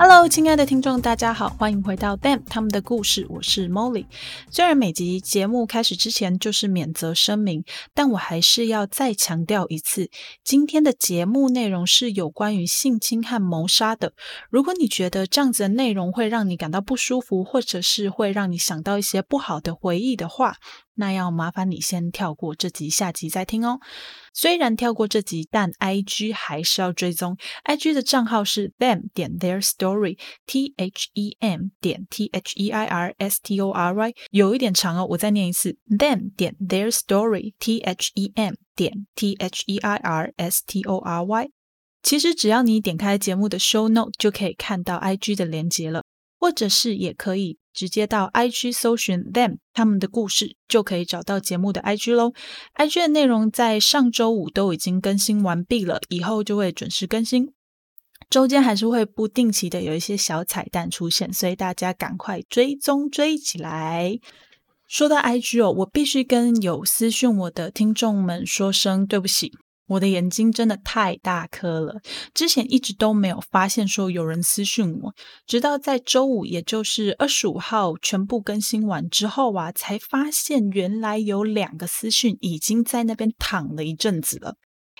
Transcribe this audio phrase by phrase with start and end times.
[0.00, 4.06] Hello，亲爱的听众，大家好，欢迎回到 Them 他们的故事，我是 Molly。
[4.48, 7.64] 虽然每集节目开始之前就是免责声明，
[7.94, 10.08] 但我还是要再强调一次，
[10.44, 14.12] 今天的节目内容是有关于性侵和谋杀的。
[14.50, 20.54] 如果你觉得这样子的内容会让你感到不舒服，或者是会让你想到一些不好的回忆的话，
[20.98, 23.78] 那要麻烦你先跳过这集，下集再听哦。
[24.34, 27.36] 虽然跳过这集，但 I G 还是要追踪。
[27.62, 33.14] I G 的账号是 them 点 their story，T H E M 点 T H E I R
[33.18, 39.78] S T O R Y，有一点长哦，我再念一次：them 点 their story，T H E M 点 T H E
[39.78, 41.48] I R S T O R Y。
[42.02, 46.04] 其实只要你点开节目的 show note，就可以看到 I G 的连接了，
[46.38, 47.58] 或者是也可以。
[47.74, 52.32] 直接到 IG 搜寻 them 他们的故事，就可以找到节目的 IG 喽。
[52.74, 57.52] IG 的内容在上周五都已经更新完毕了，以后就会准时更新。
[58.28, 64.18] 周间还是会不定期的有一些小彩蛋出现，所以大家赶快追踪追起来。
[64.88, 69.52] 说到 IG 哦，我必须跟有私讯我的听众们说声对不起。
[69.88, 72.00] 我的眼睛真的太大颗了，
[72.32, 75.14] 之前一直都没有发现说有人私讯我，
[75.46, 84.54] 直到在周五，也就是二十五号全部更新完之后啊，才发现原来有两个私讯已经在那边躺了一阵子了。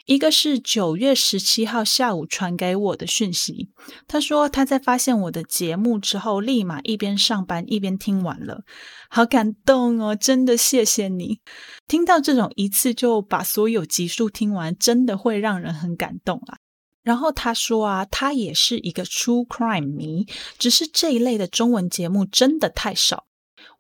[0.09, 3.69] 一个是九月十七号下午传给我的讯息，
[4.07, 8.63] 他说他在发现我的节目之后，立马一边上班一边听完了，
[9.11, 10.17] 好感动哦！
[10.17, 11.41] 真的谢谢你。
[11.87, 16.57] 听到这种一次就把所有集数听完，真的会让人很感动啊。
[17.03, 20.27] 然后他说啊，他也是一个 True Crime 迷，
[20.59, 23.27] 只是这一类的中文节目真的太少。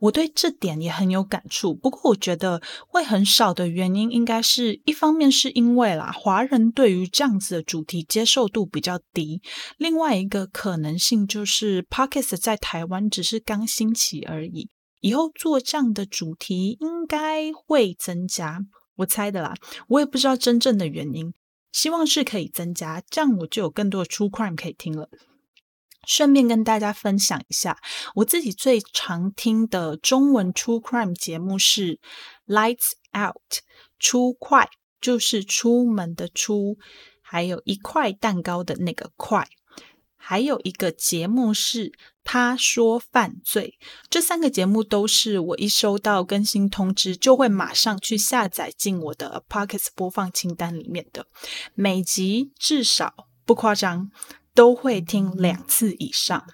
[0.00, 9.41] 我对这点也很有感触，不过我觉得会很少的原因，应该是一方面是因为啦，华人对于这样子的主题接受度比较低；
[9.76, 14.69] 另外一个可能性就是 Podcast 在台湾只是刚兴起而已，
[15.00, 18.60] 以后做这样的主题应该会增加，
[18.97, 19.54] 我猜的啦，
[19.88, 21.32] 我也不知道真正的原因，
[21.72, 25.08] 希望是可以增加，这样我就有更多的 True Crime 可以听了。
[26.08, 27.78] 顺便跟大家分享一下，
[28.14, 31.96] 我自己最常听的中文 True Crime 节目是
[32.46, 33.36] 《Lights Out》，
[33.98, 34.70] 出快
[35.02, 36.78] 就是出门的出，
[37.20, 39.47] 还有一块蛋糕的那个块，
[40.16, 41.92] 还有一个节目是
[42.24, 43.78] 他说犯罪。
[44.08, 51.26] 这三个节目都是我一收到更新通知，就会马上去下载进我的 Pockets 播放清单里面的，
[51.74, 54.10] 每集至少不夸张。
[54.58, 56.44] 都会听两次以上，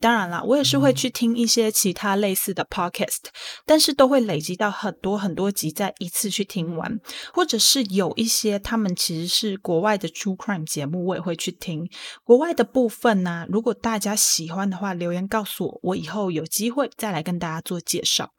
[0.00, 3.24] 当然啦，我也是会去听一些其他类似的 podcast，
[3.66, 6.98] 但是都会累积到很多很多集，再一次去听完，
[7.34, 11.86] 或者是有一些他们其实是国外的 true crime 节目，我也会去听
[12.24, 13.44] 国外的部分呢。
[13.50, 18.30] 如果大家喜欢的话，留言告诉我，我以后有机会再来跟大家做介绍。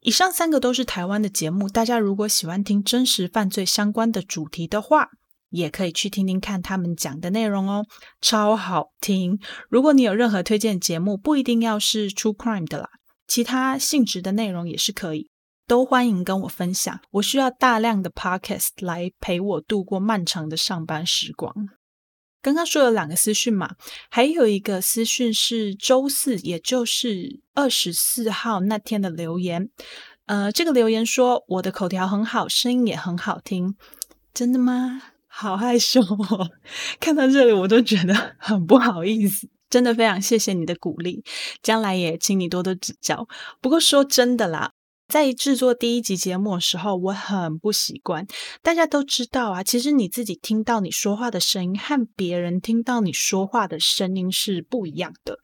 [0.00, 5.10] 以上三个都是台湾的节目，大家如果喜欢听真实犯罪相关的主题的话。
[5.56, 7.84] 也可以去听听看他们讲的内容哦，
[8.20, 9.38] 超好听。
[9.68, 12.88] 如果你有任何推荐节目，不一定要是 True Crime 的啦，
[13.26, 15.30] 其他性质的内容也是可以，
[15.66, 17.00] 都欢迎跟我分享。
[17.10, 21.52] 我需要大量的 Podcast 来陪我度过漫长的上班时光。
[22.42, 23.74] 刚刚说了两个私讯嘛，
[24.08, 29.68] 还有一个私讯是周四，也就是二十四号那天的留言。
[30.26, 33.74] 呃，这个留言说我的口条很好，声音也很好听，
[34.32, 35.02] 真的吗？
[35.38, 36.50] 好害羞哦！
[36.98, 41.22] 看到这里我都觉得很不好意思，真的非常谢谢你的鼓励，
[41.62, 43.28] 将来也请你多多指教。
[43.60, 44.72] 不过说真的啦。
[45.08, 48.26] 在制作第一集节目的时候，我很不习惯。
[48.60, 55.38] 大家都知道啊，其实你自己听到你说话的声音和别人听到你说话的声音是不一样的。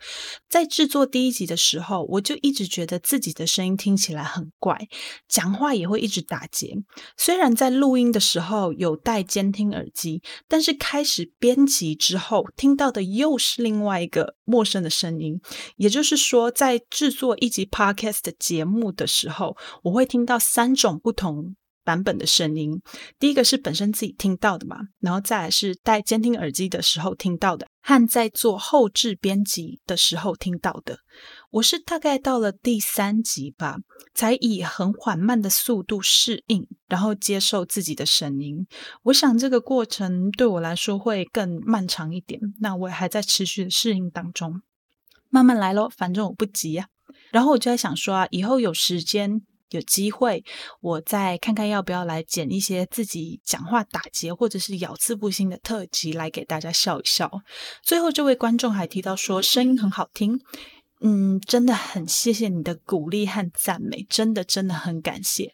[0.49, 4.89] 在制作第一集的时候，我就一直觉得自己的声音听起来很怪，
[5.29, 6.75] 讲话也会一直打结。
[7.17, 15.41] 虽然在录音的时候有戴监听耳机，但是开始编辑之后，听到的又是另外一个陌生的声音。
[15.77, 19.52] 也就是说，在制作一集 podcast 节目的时候，
[19.83, 22.81] 我会听到三种不同版本的声音。
[23.19, 30.99] 第一个是本身自己听到的嘛，然后再来是戴监听耳机的时候听到的，和在做后置编辑的时候听到的。
[31.51, 33.77] 我是大概到了第三集吧，
[34.15, 38.67] 才以很缓慢的速度适应，然后接受自己的声音。
[39.03, 44.63] 我想这个过程对我来说会更漫长一点，那我还在持续的适应当中，
[45.29, 46.87] 慢慢来咯，反正我不急呀。
[47.33, 50.45] 然后我就在想说啊，以后有时间有机会，
[50.81, 57.29] 我再看看要不要来剪一些自己讲话打结或者是咬字不清的特辑来给大家笑一笑。
[57.83, 60.39] 最后这位观众还提到说声音很好听。
[61.05, 65.53] 嗯，真的很谢谢你的鼓励和赞美，真的真的很感谢。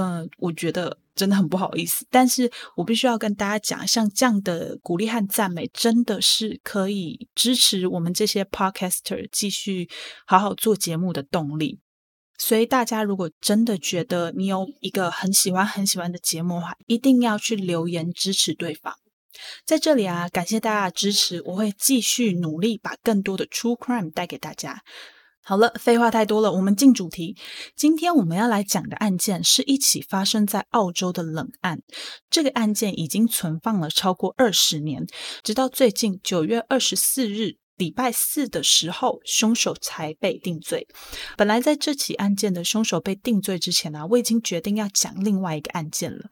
[0.00, 9.88] 嗯，我觉得真的很不好意思，但是我必须要跟大家讲，像这样的鼓励和赞美，真的是可以支持我们这些 podcaster 继续
[10.24, 11.80] 好好做节目的动力。
[12.38, 18.94] 所以大家如果真的觉得你有一个很喜欢很喜欢的节目的话，一定要去留言支持对方。
[19.66, 24.82] 在这里啊，感谢大家的支持，我会继续努力把更多的 True Crime 带给大家。
[25.48, 27.34] 好了，废话太多了，我们进主题。
[27.74, 31.78] 今天我们要来讲的案件是一起发生在澳洲的冷案。
[32.28, 35.06] 这个案件已经存放了超过二十年，
[35.42, 40.86] 直到最近九月二十四日礼拜四的时候，凶手才被定罪。
[41.38, 46.28] 本来在这起案件的凶手被定罪之前呢，我已经决定要讲另外一个案件了。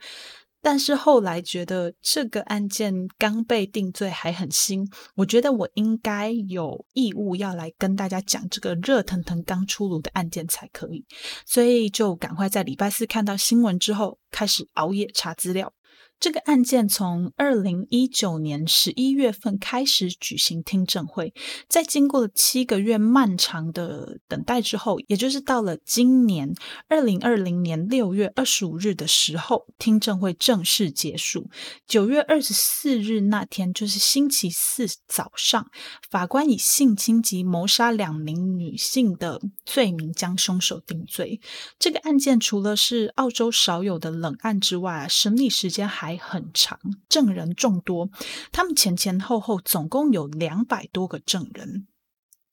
[0.66, 4.84] 但是后来觉得这个案件刚被定罪还很新，
[5.14, 11.04] 我觉得我应该有义务要来跟大家讲这个热腾腾刚出炉的案件才可以，
[11.46, 15.72] 所以就赶快在礼拜四看到新闻之后，开始熬夜查资料。
[16.18, 21.34] 这个案件从二零一九年十一月份开始举行听证会，
[21.68, 26.54] 在经过了七个月漫长的等待之后，也就是到了今年
[26.88, 31.50] 二零二零年六月二十五日的时候，听证会正式结束。
[31.86, 35.70] 九月二十四日那天，就是星期四早上，
[36.10, 41.40] 法官以性侵及谋杀两名女性的罪名将凶手定罪。
[41.78, 46.05] 这个案件除了是澳洲少有的冷案之外啊，审理时间还。
[46.06, 48.08] 还很长，证人众多，
[48.52, 51.88] 他们前前后后总共有两百多个证人。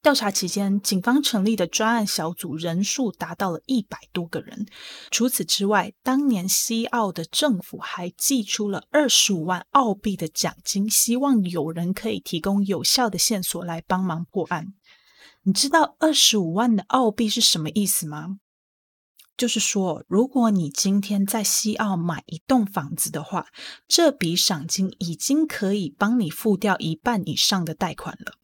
[0.01, 4.65] 调查期间，警方成立的专案小组人数达到了一百多个人。
[5.11, 14.73] 除此之外，当年西澳的政府还寄出了二十五万澳币的奖金，希望有人可以提供有效的线索来帮忙破案。
[15.43, 18.39] 你知道二十五万的澳币是什么意思吗？
[19.43, 23.47] 就是说，如果你今天在西澳买一栋房子的话，
[23.89, 28.35] 这笔赏金已经可以帮你付掉一半以上的贷款了。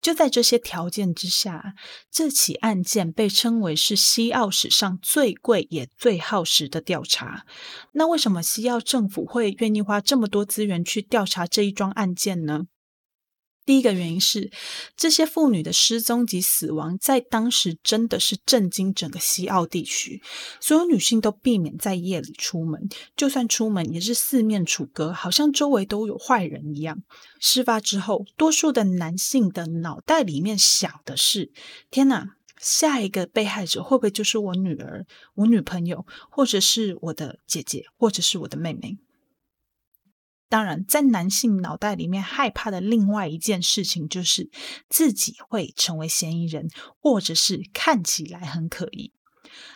[0.00, 1.74] 就在这些条件之下，
[2.10, 7.44] 这起案件被称为是西澳史上最贵也最耗时的调查。
[7.92, 12.62] 那为什么西澳政府会愿意花这么多资源去调查这一桩案件呢？
[13.66, 14.50] 第一个原因是，
[14.96, 20.22] 这些妇女的失踪及死亡在当时真的是震惊整个西澳地区。
[20.60, 27.02] 所有女性都避免在夜里出门，就算出门也是四面楚歌，好像周围都有坏人一样。
[27.40, 31.50] 事发之后，多数的男性的脑袋里面想的是：
[31.90, 38.98] 天哪，下一个被害者会不会就是我女儿、我女朋友，或者是我的姐姐，或者是我的妹妹？
[40.54, 44.48] 当然，在男性脑袋里面害怕的另外一件事情，就是
[44.88, 46.68] 自己会成为嫌疑人，
[47.00, 49.12] 或者是看起来很可疑。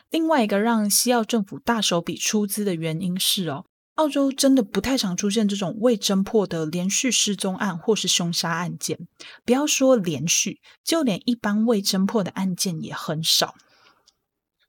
[0.09, 3.65] 另外一个让西澳政府大手笔出资的原因是，哦，
[3.97, 9.01] 澳洲真的不太常出现这种未侦破的连续失踪案或是凶杀案件。
[9.45, 13.56] 不要说连续，就连一般未侦破的案件也很少。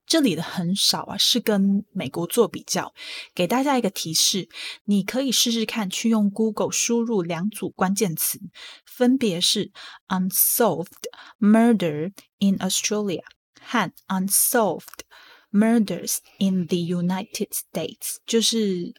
[0.10, 2.96] 这里的很少啊，是跟美国做比较。
[3.36, 4.50] 给大家一个提示，
[4.86, 8.40] 你可以试试看去用 Google 输入两组关键词，
[8.88, 9.72] 分别是
[10.08, 10.88] unsolved
[11.40, 13.22] murder in Australia
[13.62, 15.02] 和 unsolved
[15.52, 18.96] murders in the United States，就是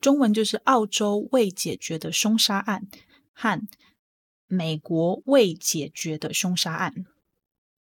[0.00, 2.88] 中文就是澳洲未解决的凶杀案
[3.34, 3.60] 和
[4.46, 7.04] 美国未解决的凶杀案。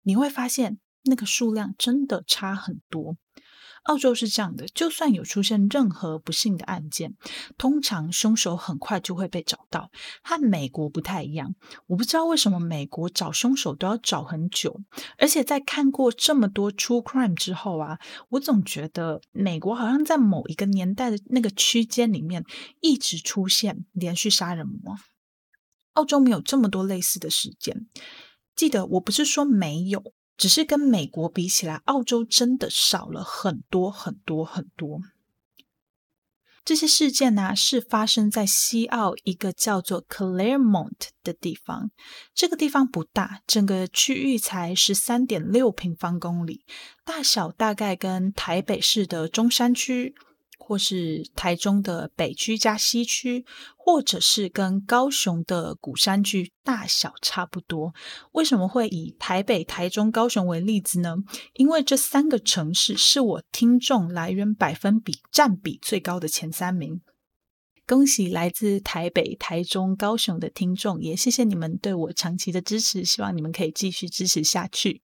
[0.02, 0.81] 你会发现。
[1.04, 3.16] 那个数量真的差很多。
[3.84, 7.16] 澳洲是这样的，就算有出现任何不幸的案件，
[7.58, 9.90] 通常凶手很快就会被找到。
[10.22, 11.56] 和美国不太一样，
[11.88, 14.80] 我不知道为什么美国找凶手都要找很久。
[15.18, 22.44] 而且在看过这么多 true crime 之后啊，我总觉得美国好像在某一个年代的那个区间里面
[22.78, 24.96] 一直出现连续杀人魔。
[25.94, 27.88] 澳洲没有这么多类似的事件。
[28.54, 30.14] 记得我不是说没有。
[30.36, 35.00] 只是跟美国比起来，澳洲真的少了很多很多很多。
[36.64, 41.90] 这些事件呢，是发生在西澳一个叫做 Claremont 的地方。
[42.32, 46.64] 这个地方不大，整个区域才十三点六平方公里，
[47.04, 50.14] 大小大概跟台北市的中山区。
[50.64, 53.44] 或是台中的北区加西区，
[53.76, 57.92] 或者是跟高雄的鼓山区大小差不多。
[58.30, 61.16] 为什么会以台北、台中、高雄为例子呢？
[61.54, 67.00] 因为这三个城市是我听众来源百分比占比最高的前三名。
[67.84, 75.02] 恭喜来自台北、台中、高雄的听众，也谢谢你们对我长期的支持，希望你们可以继续支持下去。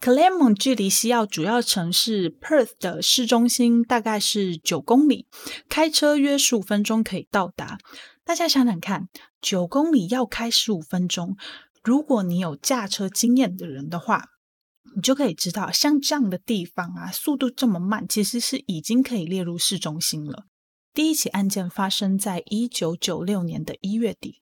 [0.00, 5.26] Claremont 距离西澳主要城市 Perth 的市中心大概是九公里，
[5.68, 7.76] 开车约十五分钟可以到达。
[8.24, 9.10] 大家想想看，
[9.42, 11.36] 九公里要开十五分钟，
[11.84, 14.24] 如果你有驾车经验的人的话，
[14.96, 20.44] 你就可以知道，像这样的地方啊，速度这么慢，其实是已经可以列入市中心了。
[20.94, 24.40] 第一起案件发生在一九九六年的一月底。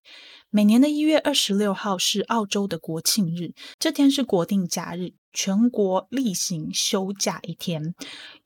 [0.51, 7.95] 每年的一月二十六号是澳洲的国庆日，这天是国定假日，全国例行休假一天。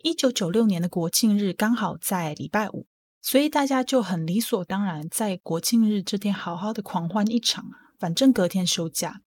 [0.03, 2.87] 一九九六年的国庆日刚好在礼拜五，
[3.23, 7.65] 所以大家就很理所当然在国庆日这天好好的狂欢一场，
[7.99, 9.23] 反正隔天休假。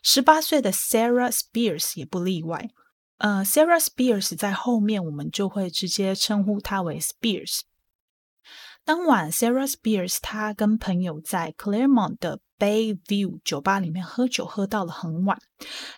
[0.00, 2.70] 十八岁的 Sarah Spears 也不例外。
[3.16, 7.62] 呃，Sarah Spears 在后面我们就会直接称呼她为 Spears。
[8.88, 15.38] 当晚，Sarah Spears 她跟朋友在 Claremont 的 Bayview 酒吧里面喝酒，喝到了很晚，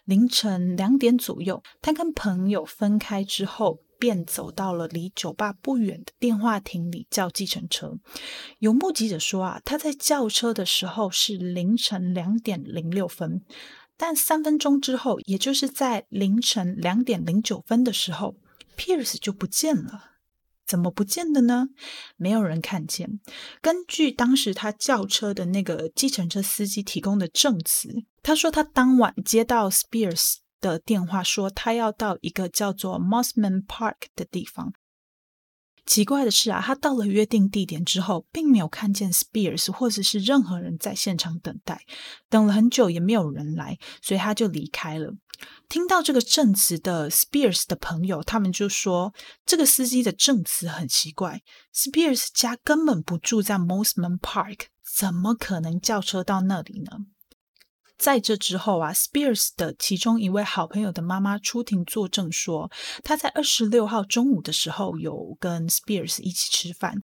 [0.05, 1.63] 凌晨两点左右。
[1.81, 7.93] 她跟朋友分开之后，便走到了离酒吧不远的电话亭里叫计程车。
[8.59, 13.41] 有目击者说啊，他在叫车的时候是凌晨两点零六分，
[13.97, 18.35] 但三分钟之后，也就是在凌晨两点零九分的时候
[18.77, 20.10] ，Pierce 就不见了。
[20.71, 21.67] 怎么不见的呢？
[22.17, 23.19] 没有人看见。
[23.61, 27.89] 根据当时他叫车的那个计程车司机提供的证词，
[28.23, 34.73] 他说他当晚接到 Spears 的电话，说他要到一个叫做 Mossman Park 的地方。
[35.87, 41.81] 奇怪的是啊，他到了约定地点之后，并没有看见 Spears 或者是任何人在现场等待，
[42.29, 45.15] 等了很久也没有人来，所以他就离开了。
[45.69, 49.15] 听到这个证词的 Spears 的朋友，他们就说
[49.47, 51.43] 这个司机的证词很奇怪
[51.75, 54.67] ，Spears 家根本不住在 Mosman Park，
[54.97, 57.07] 怎么可能叫车到那里呢？
[57.97, 62.71] 在这之后啊，Spears 的其中一位好朋友的妈妈出庭作证说，
[63.05, 67.03] 她在二十六号中午的时候有跟 Spears 一起吃饭。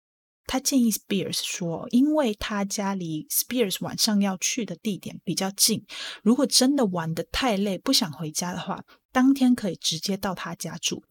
[0.46, 5.84] 他建议 Spears 说，因为他家离 Spears 晚上要去的地点比较近，
[6.22, 11.04] 如果真的玩得太累不想回家的话，当天可以直接到他家住。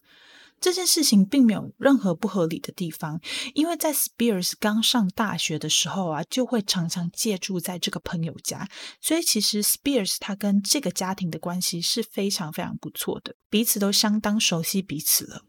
[0.60, 3.20] 这件事情并没有任何不合理的地方，
[3.56, 8.70] 因为在 Spears 刚上大学的时候啊，就会常常借住在这个朋友家，
[9.02, 15.46] 所以其实 Spears 他跟这个家庭的关系是非常非常不错的，彼此都相当熟悉彼此了。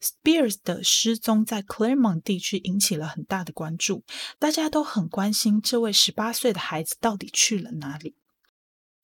[0.00, 4.04] Spears 的失踪在 Claremont 地区引起了很大的关注，
[4.38, 8.16] 大家都很关心这位十八岁的孩子到底去了哪里。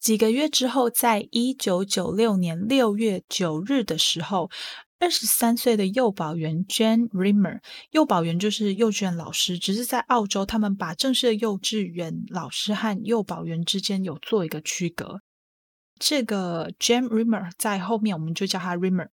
[0.00, 4.50] 几个月之后，在一九九六年六月九日的时候。
[5.00, 7.61] 二十三岁的幼保员 Jane Rimmer，
[7.93, 15.21] 幼保员就是幼稚园老师，只是在澳洲，他们把正式的幼稚园老师和幼保员之间有做一个区隔。
[16.00, 19.11] 这个 Jane Rimmer 在后面我们就叫他 Rimmer。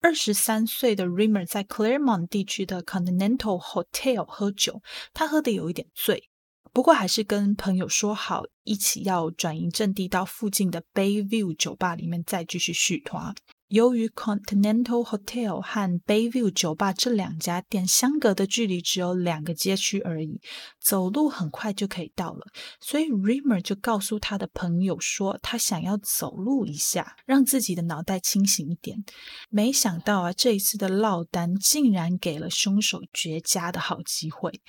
[0.00, 6.28] 二十三岁的 Rimmer 在 Claremont 地区的 Continental Hotel 喝酒，他喝的有一点醉，
[6.72, 13.34] 不过还是跟朋友说好一起要转移阵地到附近的 Bayview 酒吧里面再继续续团。
[13.70, 20.40] 由于 Continental Hotel 和 Bayview 酒吧这两家店相隔的距离只有两个街区而已，
[20.80, 22.46] 走路很快就可以到了，
[22.80, 29.04] 所以 Rimmer 就告诉他的朋友说，他想要走路一下，让自己的脑袋清醒一点。
[29.50, 34.60] 没想到啊，这一次的落单竟然给了凶手绝佳的好机会。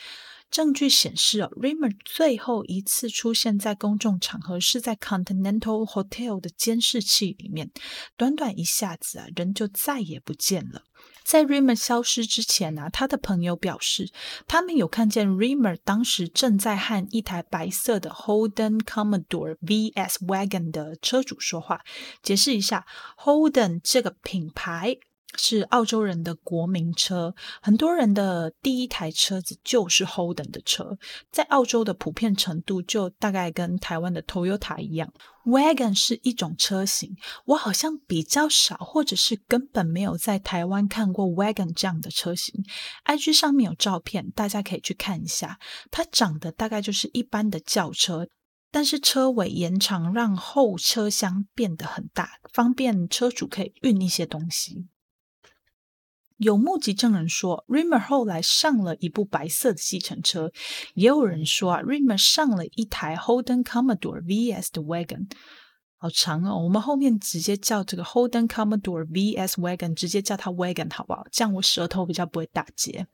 [0.52, 7.72] 证据显示，哦，Rimmer 最后一次出现在公众场合是在 Continental Hotel 的监视器里面。
[8.18, 10.84] 短短一下子啊，人就再也不见了。
[11.24, 14.12] 在 Rimmer 消失之前呢，他的朋友表示，
[14.46, 21.82] 他们有看见 Rimmer 当时正在和一台白色的 Holden Commodore VS Wagon 的车主说话。
[22.22, 22.86] 解释一下
[23.18, 24.98] ，Holden 这个品牌。
[25.38, 30.98] 是澳洲人的国民车，很多人的第一台车子就是 Holden 的车，
[31.32, 35.12] 在澳洲的普遍程度就大概跟台湾的 Toyota 一样。
[35.46, 42.64] Wagon 是一种车型，我好像比较少，或者是根本没有在台湾看过 Wagon 这样的车型。
[43.06, 45.58] IG 上面有照片，大家可以去看一下。
[45.90, 48.28] 它长得大概就是一般的轿车。
[48.74, 54.88] 但是车尾延长，让后车厢变得很大，方便车主可以运一些东西。
[56.42, 60.52] 有目击证人说，Rimmer 后来上了一部白色的计程车，
[60.96, 65.30] 也有人说啊，Rimmer 上了一台 Holden Commodore VS 的 wagon，
[65.98, 66.64] 好长哦。
[66.64, 71.24] 我们后面直接叫这个 Holden Commodore VS wagon，直接叫它 wagon 好不好？
[71.32, 73.06] 这样我舌头比较不会打结。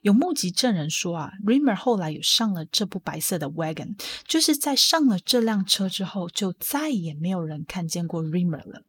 [0.00, 8.84] 有目击证人说啊，Rimmer 后来有上了这部白色的 wagon，就是在上了这辆车之后，就再也没有人看见过 Rimmer 了。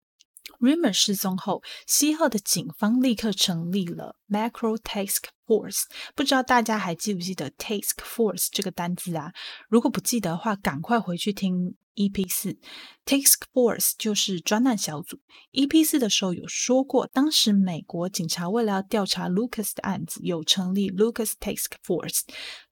[0.59, 5.83] Rimmer 失踪后，西澳的警方立刻成立了 Macro Task Force。
[6.15, 9.33] 不知道大家还记不记得 Task Force 这个单字啊？
[9.69, 11.75] 如果不记得的话，赶快回去听。
[11.95, 12.57] EP 四
[13.05, 15.21] ，Task Force 就是专案小组。
[15.53, 22.23] EP 四的时候有说过，当时美国警察为了要调查 Lucas 的案子，有成立 Lucas Task Force。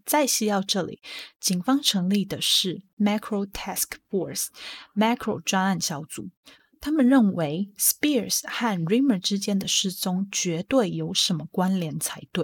[0.06, 1.02] 在西澳这里，
[1.40, 6.28] 警方成立的是 Macro Task Force，Macro 专案小组。
[6.86, 12.44] 他们认为 Spears 和 Rimmer 之间的失踪绝对有什么关联才对。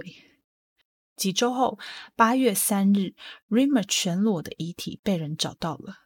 [1.14, 1.78] 几周后，
[2.16, 3.12] 八月三日
[3.50, 5.96] ，Rimmer 全裸的遗体被人找到了。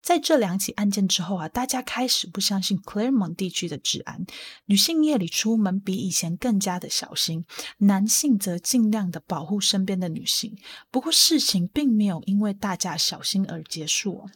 [0.00, 4.24] 在这两起案件之后啊，大家开始不相信 Claremont 地区的治安。
[4.64, 7.44] 女性夜里出门比以前更加的小心，
[7.80, 10.56] 男性则尽量的保护身边的女性。
[10.90, 14.30] 不过事情并没有因为大家小心而结束。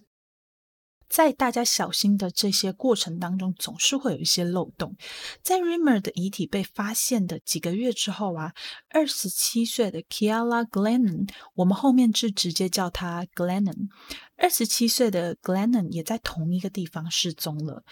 [1.08, 4.96] 在大家小心的这些过程当中，总是会有一些漏洞。
[5.42, 8.52] 在 Rimmer 的遗体被发现的几个月之后啊，
[8.90, 13.88] 二十七岁的 Kiala Glennon，我们后面就直接叫他 Glennon。
[14.36, 17.84] 二十七岁的 Glennon 也在同一个地方失踪了。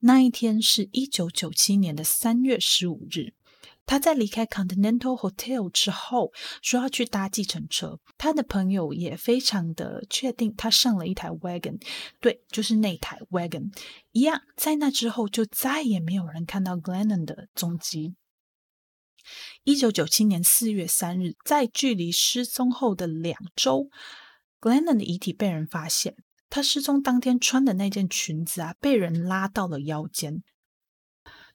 [0.00, 3.35] 那一天是一九九七年的三月十五日。
[3.86, 8.00] 他在离开 Continental Hotel 之后，说要去搭计程车。
[8.18, 11.80] 他的朋友也非常的确定，他上了一台 wagon，
[12.20, 13.70] 对，就是那台 wagon。
[14.10, 18.16] 一样，在那之后就再也没有人看到 Glennon 的踪迹。
[19.64, 23.88] 一九九七年四月三日，在距离失踪后的两周
[24.60, 26.16] ，Glennon 的遗体被人发现。
[26.48, 30.42] 他失踪当天穿的那件裙子啊，被人拉到了腰间。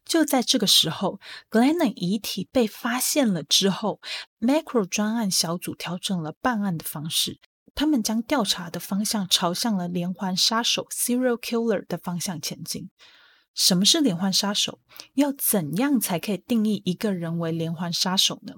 [0.04, 4.02] 就在这个时候，Glennon 遗体被发现了之后
[4.40, 7.40] ，Macro 专案小组调整了办案的方式，
[7.74, 12.90] 他们将调查的方向朝向了连环杀手 （serial killer） 的方向前进。
[13.54, 14.80] 什么是连环杀手？
[15.16, 18.54] 要怎样才可以定义一个人为连环杀手呢？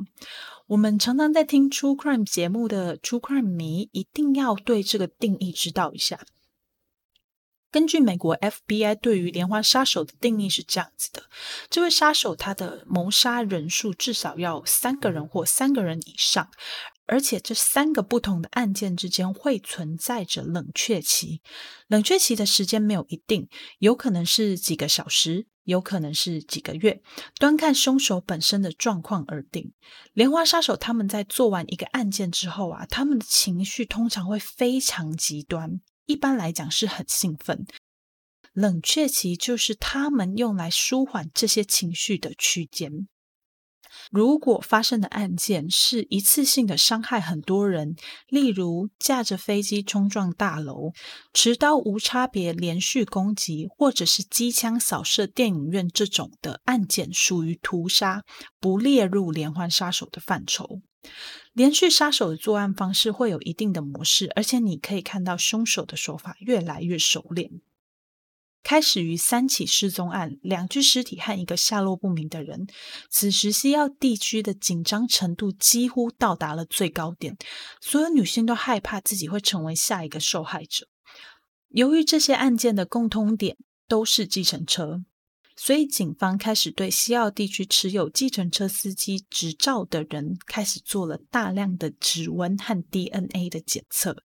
[0.67, 6.19] 我们常常在听 True Crime 节目的 True Crime 迷，一定要对这个定义知道一下。
[7.73, 11.23] 根据美国 FBI 对于连环杀手的定义是这样子的：
[11.71, 16.51] 这位杀手他的谋杀人数至少要三个人或三个人以上，
[17.07, 21.41] 而且这三个不同的案件之间会存在着冷却期。
[21.87, 27.01] 冷却期的时间没有一定，有可能是几个小时，有可能是几个月，
[27.39, 29.73] 端看凶手本身的状况而定。
[30.13, 35.81] 连环杀手他们在做完一个案件之后啊，他们的情绪通常会非常极端。
[36.05, 37.65] 一般来讲是很兴奋，
[38.53, 43.07] 冷却期就是他们用来舒缓这些情绪的区间。
[44.11, 47.95] 如果发生的案件是一次性的伤害很多人，
[48.27, 50.93] 例如驾着飞机冲撞大楼、
[51.31, 58.23] 持刀无差别连续攻击，或者是机枪扫射电影院这种的案件，属于屠杀，
[58.59, 60.81] 不列入连环杀手的范畴。
[61.53, 67.61] 连续杀手的作案方式会有一定的模式，而且你可以看到凶手的手法越来越熟练。
[68.63, 72.65] 开始于三起失踪案，两具尸体和一个下落不明的人。
[73.09, 77.37] 此时西澳地区的紧张程度几乎到达了最高点，
[77.81, 80.87] 所有女性都害怕自己会成为下一个受害者。
[81.67, 85.03] 由于这些案件的共通点都是计程车。
[85.55, 94.17] 所以，警方开始对西澳地区持有计程车司机执照的人开始做了大量的指纹和 DNA 的检测，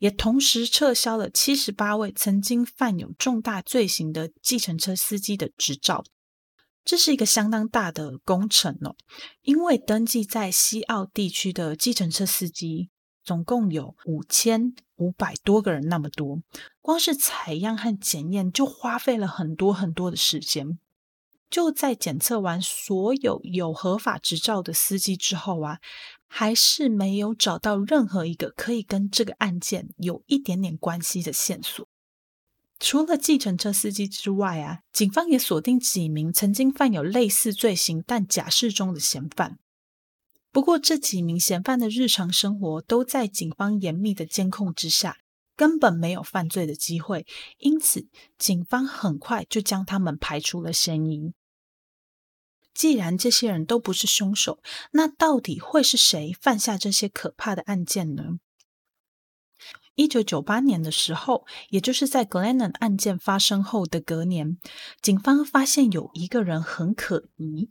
[0.00, 6.04] 也同时撤销了七十八位曾经犯有重大罪行的计程车司机的执照。
[6.84, 8.96] 这是一个相当大的工程哦，
[9.42, 12.90] 因为登记在西澳地区的计程车司机
[13.24, 16.42] 总共有五千五百多个人，那么多。
[16.80, 20.78] 光是采样和检验就花费了很多很多的时间。
[21.48, 25.80] 就在检测完所有有合法执照的司机之后啊，
[26.26, 31.86] 还是没有找到任何一个可以跟这个案件有一点点关系的线索。
[32.80, 39.58] 除了计程车司机之外啊，警方也锁定几名曾经犯有类似罪行但假释中的嫌犯。
[40.52, 45.16] 不过，这几名嫌犯的日常生活都在警方严密的监控之下，
[45.56, 51.32] 根本没有犯罪的机会，因此警方很快就将他们排除了嫌疑。
[52.74, 54.62] 既然这些人都不是凶手，
[54.92, 58.38] 那到底会是谁犯下这些可怕的案件呢？
[59.94, 64.58] 一九九八年的时候，也就是在 Glennon 案件发生后的隔年，
[65.00, 67.70] 警方发现有一个人很可疑。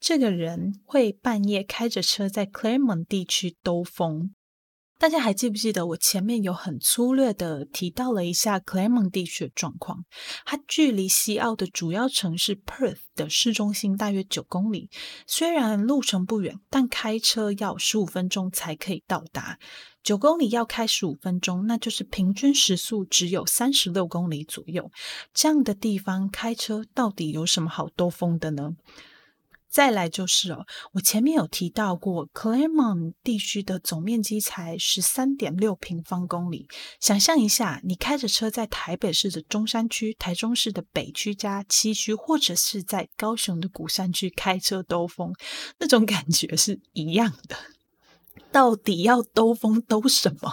[0.00, 4.34] 这个人会半夜开着车在 Claremont 地区兜风。
[4.98, 10.04] 大家还记不记得我前面有很粗略的提到了一下 Claremont 地区的状况？
[10.44, 14.90] 它距离西澳的主要城市 Perth 的市中心大约九公里。
[15.26, 19.58] 虽然路程不远，但开车要十五分钟才可以到达。
[20.02, 24.90] 九公里要开十五分钟，那就是平均时速只有三十六公里左右。
[25.32, 28.72] 这样的地方开车到底有什么好兜风的呢？
[29.70, 36.66] 再来就是哦，我前面有提到过，Claremont 地区的总面积才十三点六平方公里。
[36.98, 45.32] 想象一下，你开着车在台北市的中山区、台中市的北区加七区，或者是在高雄的鼓山区开车兜风，
[45.78, 47.56] 那种感觉是一样的。
[48.50, 50.52] 到底要兜风兜什么？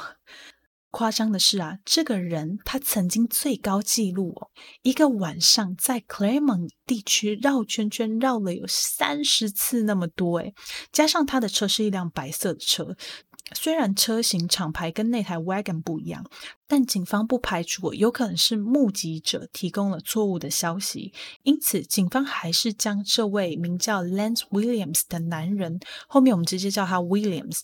[0.97, 4.49] 夸张的是啊，这个人他曾经最高纪录哦，
[4.81, 10.55] 一个晚上在 Claremont 地区绕圈圈绕了有三十次那么多诶
[10.91, 12.97] 加上他的车是一辆白色的车，
[13.53, 16.25] 虽然车型厂牌跟那台 Wagon 不一样，
[16.67, 27.59] 但警方不排除有可能是目击者提供了错误的消息，因此警方还是将这位名叫 Lance Williams 的男人，后面我们直接叫他 Williams，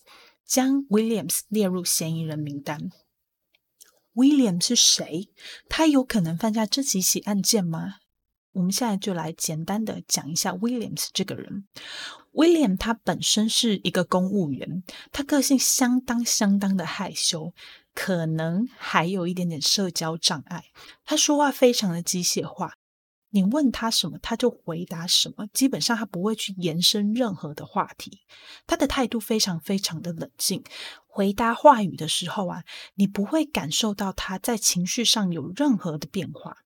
[0.46, 2.92] 将 Williams 列入嫌疑人名单。
[4.16, 5.30] William 是谁？
[5.68, 7.96] 他有可能犯下这几起案件吗？
[8.54, 11.68] 我们现在就来简单的讲一下 William 这个人。
[12.34, 17.54] William 他本身是一个公务员，他个性相当相当的害羞，
[17.96, 20.66] 可能还有一点点社交障碍。
[21.04, 22.74] 他说话非常的机械化。
[23.34, 28.20] 你问他什么，他就回答什么，基本上他不会去延伸任何的话题。
[28.68, 30.64] 他的态度非常非常的冷静，
[31.08, 36.58] 回答话语的时候啊，你不会感受到他在情绪上有任何的变化。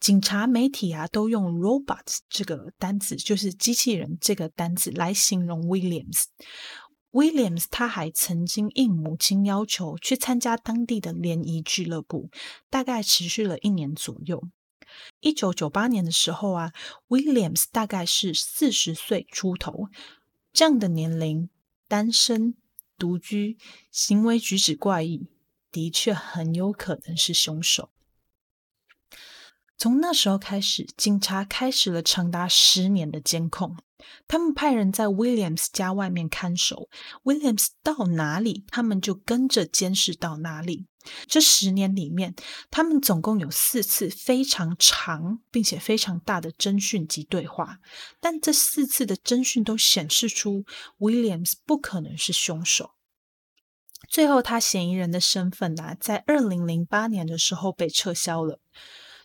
[0.00, 6.24] 警察、媒体啊，都用 “robots” 这个单词，就是机器人这个单词来形容 Williams。
[7.12, 12.30] Williams 他还曾经应母亲要求去参加当地的联谊俱乐部，
[12.70, 14.42] 大概持续了一年左右。
[15.20, 16.72] 一九九八年的时候啊
[17.08, 19.88] ，Williams 大概是四十岁出头，
[20.52, 21.48] 这样的年龄，
[21.88, 22.54] 单身、
[22.98, 23.58] 独居，
[23.90, 25.28] 行为举止怪异，
[25.70, 27.90] 的确很有可能是凶手。
[29.78, 33.76] 从那时候开始，警察开始了长达十年的监控。
[34.28, 36.88] 他们派人在 Williams 家外面看守
[37.24, 40.86] ，Williams 到哪里，他们就跟着监视到哪里。
[41.26, 42.34] 这十年里面，
[42.70, 47.78] 他们总共有四次非常长并且非常大的侦讯及对话，
[48.20, 50.64] 但这四次的侦讯都显示出
[50.98, 52.92] Williams 不可能是凶手。
[54.08, 58.60] 最后，他嫌疑人的身份呢，在二零零八年的时候被撤销了。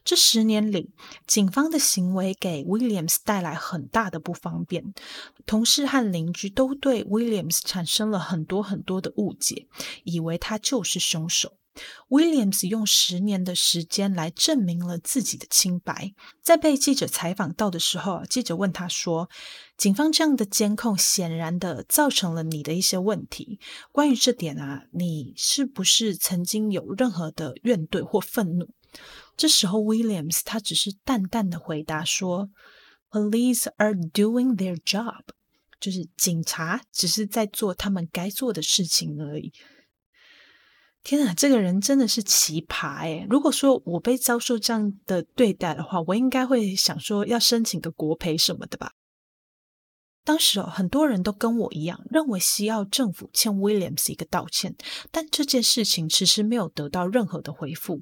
[0.04, 0.96] 这十年里，
[1.28, 4.96] 警方的行为给 Williams 带来很大的不方便，
[5.46, 9.68] 同事和邻居都对 Williams 产生了很多很多的误解，
[10.04, 11.60] 以为他就是凶手。
[12.10, 16.14] Williams 用十年的时间来证明了自己的清白。
[16.42, 19.30] 在被记者采访到的时候，记者问他说
[19.78, 23.60] ：“警方这样的监控显然的造成了你的一些问题。
[23.92, 28.70] 关于这点啊，你是不是曾经有任何的怨怼或愤怒？”
[29.38, 32.50] 这时候，Williams 他只是淡淡的回答说
[33.10, 35.24] ：“Police are doing their job，
[35.80, 39.54] 就是警察只是在做他们该做的事情而已。”
[41.04, 48.92] 天啊，这个人真的是奇葩诶如果说我被遭受这样的对待的话，我应该会想说要申请个国赔什么的吧。
[50.24, 54.76] 当时哦，很多人都跟我一样，认为西澳政府欠 Williams 一个道歉，
[55.10, 58.02] 但这件事情迟迟没有得到任何的回复。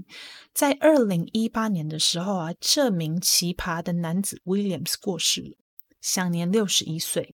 [0.53, 5.57] 在二零一八年的时候啊，这名奇葩的男子 Williams 过世了，
[6.01, 7.35] 享年六十一岁。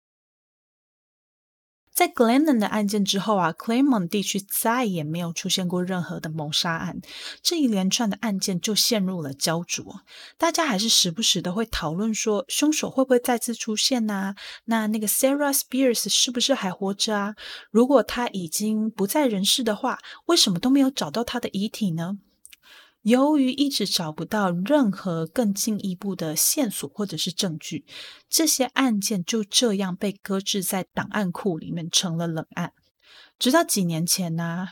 [1.94, 7.02] 在 Glennon 的案件之后啊，Claremont 地区再也没有出现过任何的谋杀案，
[7.42, 10.02] 这一连串的案件就陷入了焦灼。
[10.38, 14.36] 大家还是时不时的会讨论说，凶手会不会再次出现呢？
[14.66, 17.36] 那那个 Sarah Spears 是不是还活着啊？
[17.70, 22.20] 如果他已经不在人世的话，为什么都没有找到他的遗体呢？
[23.02, 27.86] 由于一直找不到任何更进一步的线索或者是证据，
[28.30, 32.74] 这些案件就这样被搁置在档案库里面，成了冷案。
[33.38, 34.68] 直到几年前呢，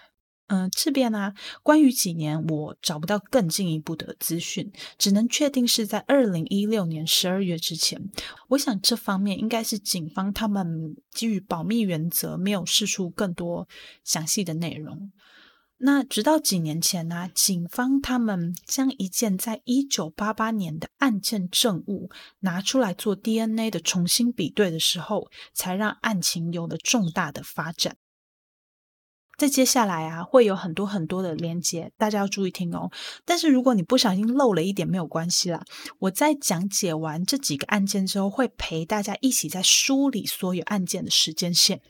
[0.47, 8.09] 嗯，这边呢，关于几年我找不到更进一步的资讯，只能确定是在二零一六年十二月之前。
[8.49, 13.67] 我想这方面应该是警方他们基于保密原则，没有释出更多
[14.03, 15.11] 详细的内容。
[15.79, 22.09] 那直到几年前呢，警方他们将一件在一九八八年的案件证物
[22.39, 27.95] 拿出来做 DNA 的重新比对的时候，才让案情有了重大的发展。
[29.37, 32.89] 在接下来啊，会有很多很多的连接，大家要注意听哦。
[33.23, 35.63] 但是如果你不小心漏了一点，没有关系啦。
[35.99, 41.83] 我在讲解完这几个案件之后，会陪大家一起在梳理所有案件的时间线。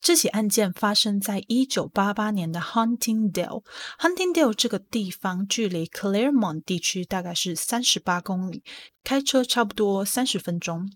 [0.00, 3.64] 这起案件发生在一九八八年的 Huntingdale。
[3.98, 8.62] Huntingdale 这个地方距离 Claremont 地区大概是三十八公里，
[9.02, 10.90] 开车差不多三十分钟。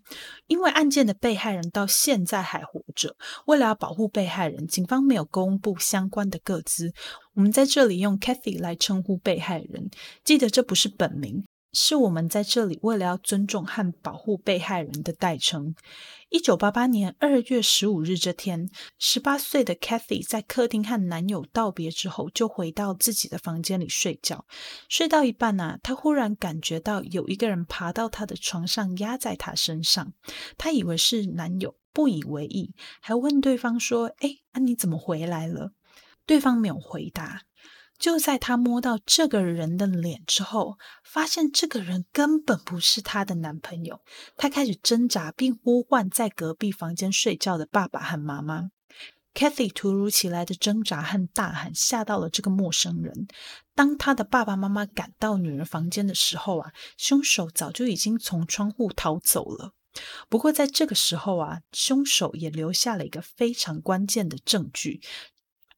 [0.46, 6.92] 因为案件的被害人到现在还活着，为了要保护被害人，警方没有公布相关的个资。
[7.34, 9.90] 我们在这里用 Kathy 来称呼被害人，
[10.24, 11.44] 记得这不是本名。
[11.72, 15.74] 是我们在这里为了要尊重和保护被害人的代称。
[16.28, 24.46] 一九八八年二月十五日这天，十八岁的 Kathy 在客厅和男友道别之后，就回到自己的房间里睡觉。
[24.88, 30.12] 睡到一半呢，她忽然感觉到有一个人爬到她的床上，压在她身上。
[30.56, 35.72] 她以为是男友，不以为意，还问对方说：“哎，那你怎么回来了？”
[36.24, 37.42] 对方没有回答。
[38.02, 44.00] 就在她摸到这个人的脸之后，发现这个人根本不是她的男朋友。
[44.36, 48.70] 她开始挣扎，并呼唤在隔壁房间睡觉的爸爸和妈妈。
[49.34, 53.28] Kathy 突如其来的挣扎和大喊吓到了这个陌生人。
[53.72, 59.74] 当他的爸爸妈妈赶到女儿房间的时候啊，凶手早就已经从窗户逃走了。
[60.28, 65.00] 不过在这个时候啊，凶手也留下了一个非常关键的证据。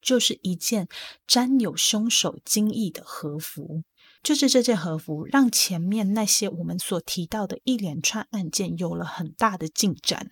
[0.05, 0.87] 就是一件
[1.27, 3.83] 沾有凶手精意的和服，
[4.23, 10.31] 就是这件和服让前面那些我们所提到的一连串案件有了很大的进展。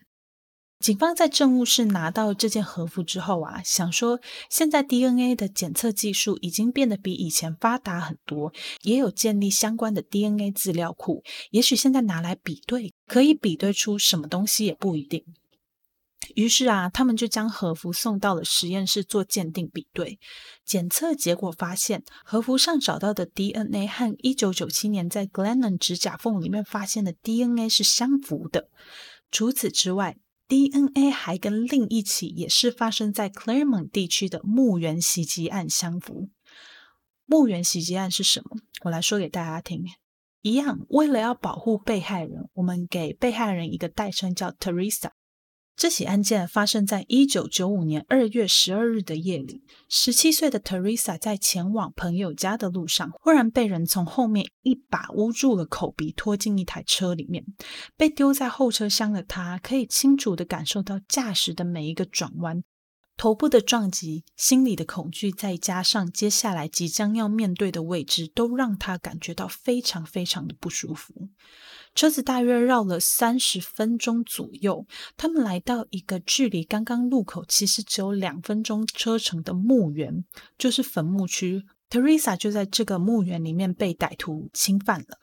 [0.79, 4.19] 警方在政务室拿到这件和服之后啊，想说
[4.51, 15.25] 现在 DNA 的检测技术已经变得比以前发达很多，也有建立相关的 DNA 资料库，也许现在拿来比对，可以比对出什么东西也不一定。
[16.37, 20.19] 于是啊，他们就将和服送到了实验室做鉴定比对。
[20.65, 28.69] 检测结果发现，和服上找到的 DNA 和一九九七年在 Glennon 指甲缝里面发现的 DNA 是相符的。
[29.31, 30.17] 除此之外
[30.49, 36.29] ，DNA 还跟另一起也是发生在 Claremont 地区的墓园袭击案相符。
[37.25, 38.59] 墓园袭击案是什么？
[38.85, 39.85] 我来说给大家听。
[40.43, 45.11] 一样，为了要保护被害人，我们给被害人一个代称叫 Teresa。
[45.75, 49.65] 这起案件发生在一九九五年二月十二日的夜里。
[49.89, 57.45] 十七岁的 Teresa 在前往朋友家的路上，忽然被人从后面一把捂住了口鼻，拖进一台车里面。
[57.97, 62.63] 被丢在后车厢的她，可以清楚的感受到驾驶的每一个转弯。
[63.17, 71.29] 头部的撞击、心里的恐惧，再加上接下来即将要面对的未知，都让他感觉到非常非常的不舒服。
[71.95, 80.25] 车子大约绕了三十分钟左右，他们来到一个距离刚刚路口其实只有两分钟车程的墓园，
[80.57, 81.65] 就是坟墓区。
[81.91, 85.19] Teresa 就在这个墓园里面被歹徒侵犯了。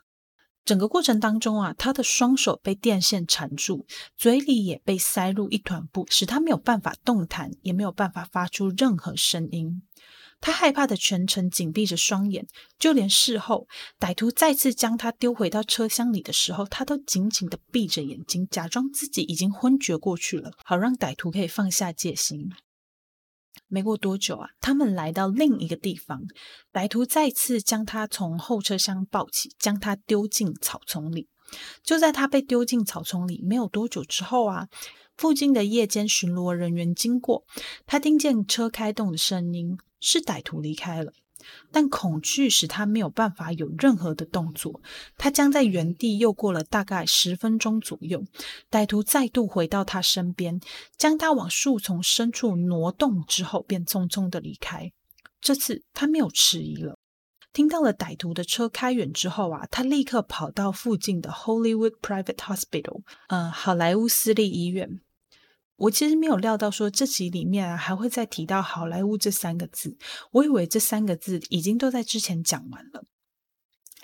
[0.64, 9.82] 整个过程当中啊，他的双手被电线缠住，嘴里也被塞入一团布，使他没有办法动弹，也没有办法发出任何声音。
[10.42, 12.48] 他害怕的全程紧闭着双眼，
[12.78, 13.68] 就连事后
[14.00, 22.50] 歹徒再次将他丢回到车厢里的时候，他都紧紧的闭着眼睛，假装自己已经昏厥过去了，好让歹徒可以放下戒心。
[23.68, 26.22] 没过多久啊，他们来到另一个地方，
[26.72, 31.28] 歹徒再次将他从后车厢抱起，将他丢进草丛里。
[31.84, 34.68] 就在他被丢进草丛里没有多久之后啊，
[35.18, 37.44] 附近的夜间巡逻人员经过，
[37.86, 41.12] 他听见车开动的声音，是歹徒离开了。
[41.72, 44.82] 但恐惧使他没有办法有任何的动作。
[45.18, 48.26] 他将在原地又过了大概十分钟左右，
[48.70, 50.60] 歹徒再度回到他身边，
[50.98, 54.92] 将他往树丛深处挪动之后，便匆匆的离开。
[55.40, 56.98] 这次他没有迟疑了。
[57.54, 65.00] 听到了歹徒的车开远之后啊，他立刻跑到附近的 Hollywood Private Hospital，呃，好莱坞私立医院。
[65.80, 69.98] 我其实没有料到说这集里面啊还会再提到好莱坞这三个字，
[70.32, 73.06] 我以为这三个字已经都在之前讲完了。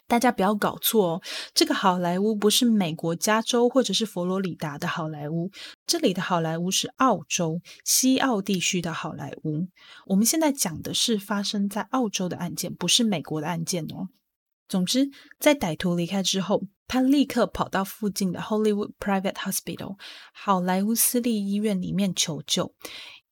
[0.07, 1.21] 大家不要搞错哦，
[1.55, 5.49] 这个好莱坞不是美国加州或者是佛罗里达的好莱坞，
[5.87, 9.67] 这里的好莱坞是澳洲西澳地区的好莱坞。
[10.05, 14.09] 我们现在讲的是发生在澳洲的案件，不是美国的案件哦。
[14.67, 19.97] 总之，在歹徒离开之后，他立刻跑到附近的 Hollywood Private Hospital
[20.33, 22.73] 好莱坞私立医院里面求救。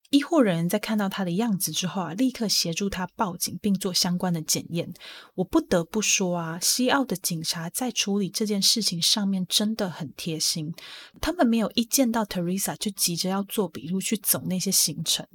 [0.10, 4.94] 医护人员在看到他的样子之后啊，立刻协助他报警，并做相关的检验。
[5.34, 10.72] 我不得不说啊，西澳的警察在处理这件事情上面真的很贴心。
[11.20, 15.28] 他们没有一见到 Teresa 就急着要做笔录去走那些行程，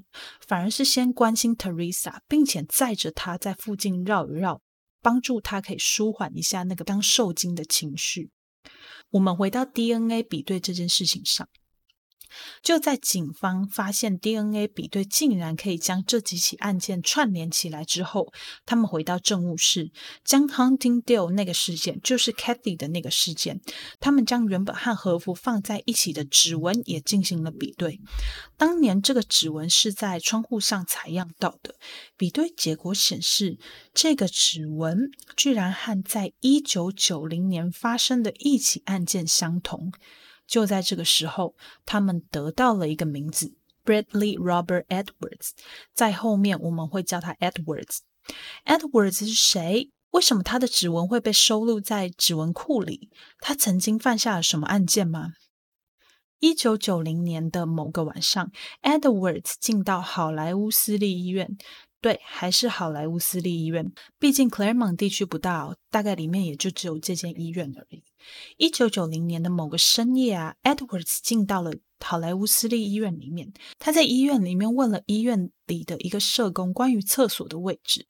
[0.47, 4.61] 反而是先关心 Teresa，并且载着他在附近绕一绕，
[5.09, 8.31] 帮助他可以舒缓一下那个刚受惊的情绪。
[9.09, 11.49] 我们回到 DNA 比对这件事情上。
[12.63, 18.33] 就在警方发现 DNA 比对竟然可以将这几起案件串联起来之后，
[18.67, 19.91] 他们回到政务室，
[20.25, 23.61] 将 Huntingdale 那个事件，就是 Kathy 的那个事件，
[24.01, 28.01] 他们将原本和和服放在一起的指纹也进行了比对。
[28.57, 31.75] 当年这个指纹是在窗户上采样到的，
[32.17, 33.59] 比对结果显示，
[33.95, 39.93] 这个指纹居然和在一九九零年发生的一起案件相同。
[40.49, 41.55] 就在这个时候，
[41.87, 45.51] 他们得到了一个名字，Bradley Robert Edwards。
[45.95, 47.99] 在后面我们会叫他 Edwards。
[48.65, 49.91] Edwards 是谁？
[50.11, 53.11] 为什么他的指纹会被收录在指纹库里？
[53.41, 55.35] 他曾经犯下了什么案件吗？
[56.41, 58.51] 一九九零年的某个晚上
[58.83, 61.59] ，Edwards 进到好莱坞私立医院。
[62.01, 63.93] 对，还是好莱坞私立医院。
[64.19, 68.05] 毕竟 Claremont 地区不大，大概里面也就只有这间医院而已。
[68.57, 71.73] 一九九零年的某个深夜啊，Edwards 进到了。
[72.01, 78.07] 好莱坞私立医院里面，他在医院里面问了医院里的一个社工关于厕所的位置。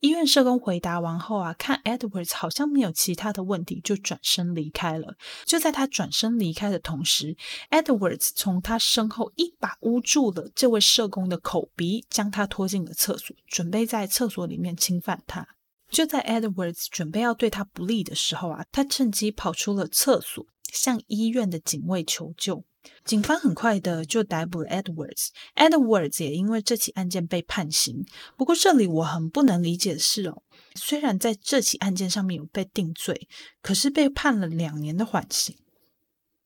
[0.00, 5.16] 医院社工回答完后啊，看 Edwards 好像没有其他的问题，就转身离开了。
[5.44, 7.36] 就在他转身离开的同时
[7.70, 15.55] ，Edwards 从他身后一把捂住了这位社工的口鼻，将他拖进了厕所，准备在厕所里面侵犯他。
[15.90, 22.64] 就在 Edwards 准备要对他不利的时候啊，他趁机跑出了厕所，向医院的警卫求救。
[23.04, 28.04] 警方很快的就逮捕了 Edwards，Edwards 也因为这起案件被判刑。
[28.36, 30.42] 不过这里我很不能理解的是哦，
[30.76, 33.28] 虽然在这起案件上面有被定罪，
[33.60, 35.56] 可是被判了两年的缓刑。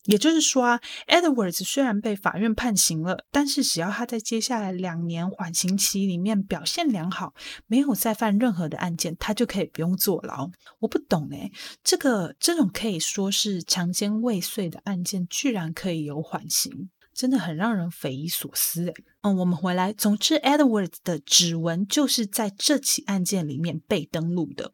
[0.05, 7.35] 也就是说啊，Edwards 虽然被法院判刑了，但是只要他在接下来两年缓刑期里面表现良好，
[7.67, 10.51] 没有再犯任何的案件，他就可以不用坐牢。
[10.79, 11.53] 我不懂诶，
[11.85, 18.95] 这个这种可以说是强奸未遂的案件，居然可以有缓刑，真的很让人匪夷所思诶。
[19.21, 24.73] 嗯，我们回来，总之，Edwards 的指纹就是在这起案件里面被登录的。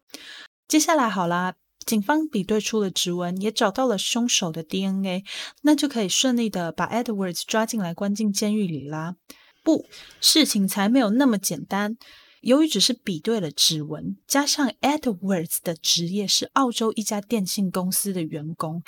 [0.68, 1.56] 接下来好啦。
[1.86, 5.24] 警方比对出了指纹，也找到了凶手的 DNA，
[5.62, 9.14] 那就可以顺利的把 Edwards 抓进来关进监狱里啦。
[9.62, 9.86] 不，
[10.20, 11.96] 事情才没有那么简单。
[12.40, 18.82] 由于只是比对了指纹，加上 Edwards 的职业是澳洲一家电信公司的员工，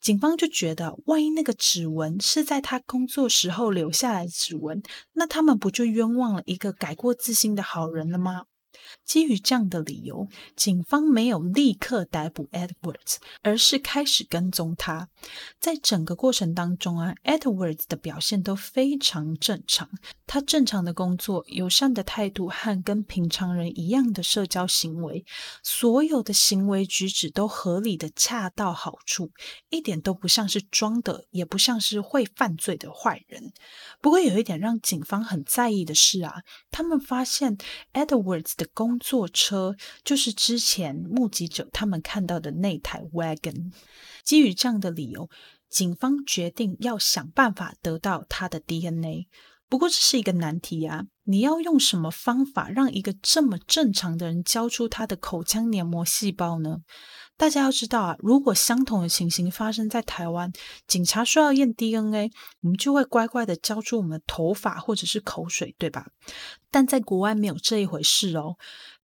[0.00, 4.82] 警方就觉得，万一那个指纹是在他工作时候留下来的指纹，
[5.14, 8.44] 那他们不就冤枉了一个改过自新的好人了吗？
[9.04, 15.08] 基于这样的理由，警方没有立刻逮捕 Edwards，而是开始跟踪他。
[15.58, 19.88] 在整个过程当中啊，Edwards 的表现都非常正常。
[20.26, 25.24] 他正常的工作、友善的态度和跟平常人一样的社交行为，
[25.62, 29.30] 所有的行为举止都合理的恰到好处，
[29.70, 33.52] 一点都不像是装的，也不像是会犯罪的坏人。
[34.02, 37.56] 不过有一点让警方很在意的是啊，他们发现
[37.94, 43.72] Edwards 的工作车就是之前目击者他们看到的那台 wagon。
[44.22, 45.28] 基于这样的理由，
[45.68, 49.26] 警方决定要想办法得到他的 DNA。
[49.68, 56.82] 不过这是一个难题呀，你要用什么方法让一个这么正常的人交出他的口腔黏膜细胞呢？
[57.38, 60.52] 大家要知道啊，如果相同的情形发生在台湾，
[60.88, 66.08] 警察说要验 DNA，我们就会乖乖的交出我们的头发或者是口水，对吧？
[66.68, 68.56] 但在国外没有这一回事哦。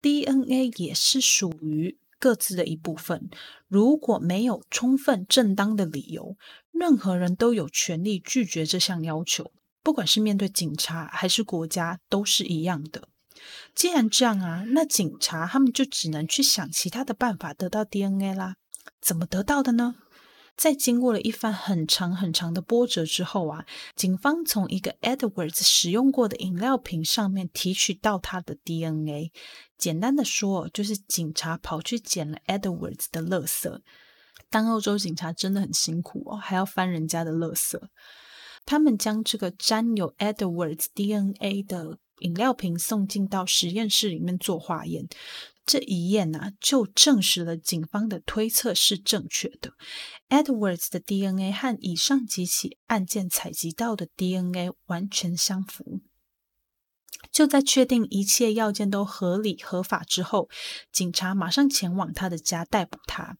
[0.02, 3.30] DNA 也是属于各自的一部分。
[3.70, 6.36] 如果没有充分正当的理由，
[6.72, 9.52] 任何人都有权利拒绝这项要求，
[9.82, 13.08] 不管是面对警察还是国家，都是一样的。
[13.76, 18.56] 既然这样啊，那警察他们就只能去想其他的办法得到 DNA 啦。
[19.02, 19.96] 怎么得到的呢？
[20.56, 23.66] 在经过了一番很长很长的波折之后啊，
[23.96, 29.32] 警方从一个 Edwards 使用过的饮料瓶上面提取到他的 DNA。
[29.78, 33.80] 简单的说，就是警察跑去捡了 Edwards 的垃圾。
[34.50, 37.80] 当澳洲警察真的很辛苦哦，还要翻人家的垃圾。
[38.66, 45.08] 他们将这个沾有 Edwards DNA 的饮料瓶送进到实验室里面做化验。
[45.66, 49.74] 这一验呢，就证实了警方的推测是正确的。
[50.30, 56.00] Edwards 的 DNA 和以上几起案件采集到的 DNA 完全相符。
[57.30, 60.50] 就在确定一切要件都合理合法之后，
[60.94, 63.38] 警察马上前往他的家逮捕他。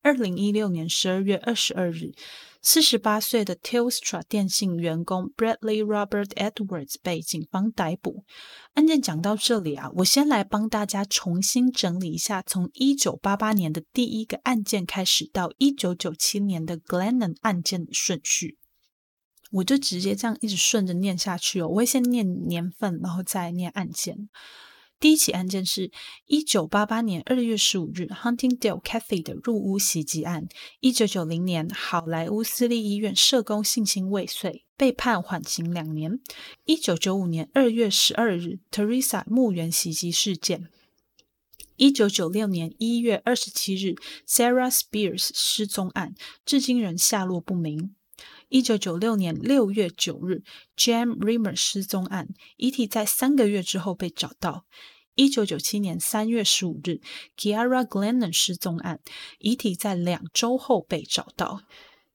[0.00, 2.12] 二零一六年十二月二十二日。
[2.60, 8.24] 四十八岁的 Telstra 电信员工 Bradley Robert Edwards 被警方逮捕。
[8.74, 18.58] 案件讲到这里啊，我先来帮大家重新整理一下，从一九八八年的第一个案件开始，到一九九七年的 Glennon 案件的顺序。
[19.50, 21.68] 我就直接这样一直顺着念下去哦。
[21.68, 24.28] 我会先念年份，然后再念案件。
[25.00, 25.92] 第一起案件是
[26.26, 30.48] 一九八八年二月十五日 Huntingdale Cathy 的入屋袭击案。
[30.80, 36.18] 一九九零年好莱坞私立医院社工性侵未遂，被判缓刑两年。
[36.64, 40.68] 一九九五年二月十二日 Teresa 墓园袭击事件。
[41.76, 43.94] 一九九六年一月二十七日
[44.26, 47.94] Sarah Spears 失踪案，至今仍下落不明。
[48.48, 50.42] 一九九六年六月九日
[50.74, 54.64] ，Jam Rimmer 失踪案遗体在三个月之后被找到。
[55.14, 57.00] 一九九七年三月十五日
[57.36, 59.00] ，Kiara Glennon 失踪案
[59.38, 61.62] 遗体在两周后被找到。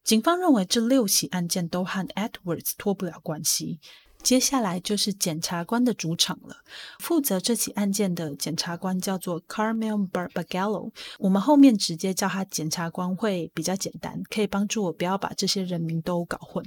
[0.04, 3.80] 警方认为这六起案件都和 Edwards 脱不了关系。
[4.24, 6.56] 接下来就是检察官的主场了。
[7.00, 16.64] 负责这起案件的检察官叫做 Carmel Barbagallo，我们后面直接叫他检察官会比较简单，可以帮助我不要把这些人名都搞混。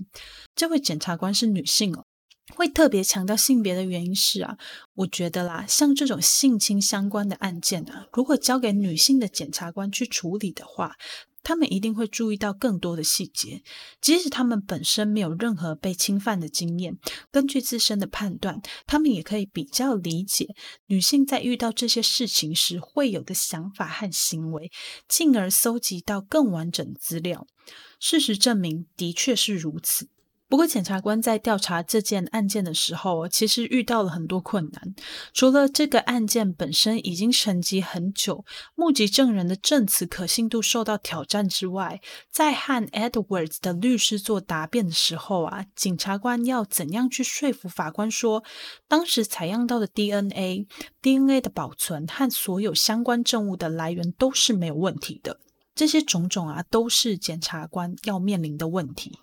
[0.55, 2.05] 这位检察官是女性哦，
[2.55, 4.59] 会特别强调性别的原因是啊，
[4.95, 10.95] 我觉得啦，像这种性侵相关的案件啊，如果交给女性的检察官去处理的话。
[11.47, 13.63] 他们一定会注意到更多的细节，
[14.01, 16.99] 即使他们本身没有任何被侵犯的经验，
[17.31, 20.49] 根据自身的判断，他们也可以比较理解
[20.87, 24.73] 女性在遇到这些事情时会有的想法和行为，
[25.07, 27.47] 进而搜集到更完整的资料。
[28.01, 30.09] 事实证明，的确是如此。
[30.49, 34.95] 不过，检察官在调查这件案件的时候，其实遇到了很多困难。
[35.35, 38.45] 除了这个案件本身已经沉积很久，
[38.77, 48.45] 目击证人的证词可信度受到挑战之外，在和 Edwards 的律师做答辩的时候啊，检察官要怎样去说服法官说，
[48.87, 50.69] 当时采样到的 DNA、
[51.03, 55.41] DNA 的保存和所有相关证物的来源都是没有问题的？
[55.75, 59.19] 这些种种啊，都是检察官要面临的问题。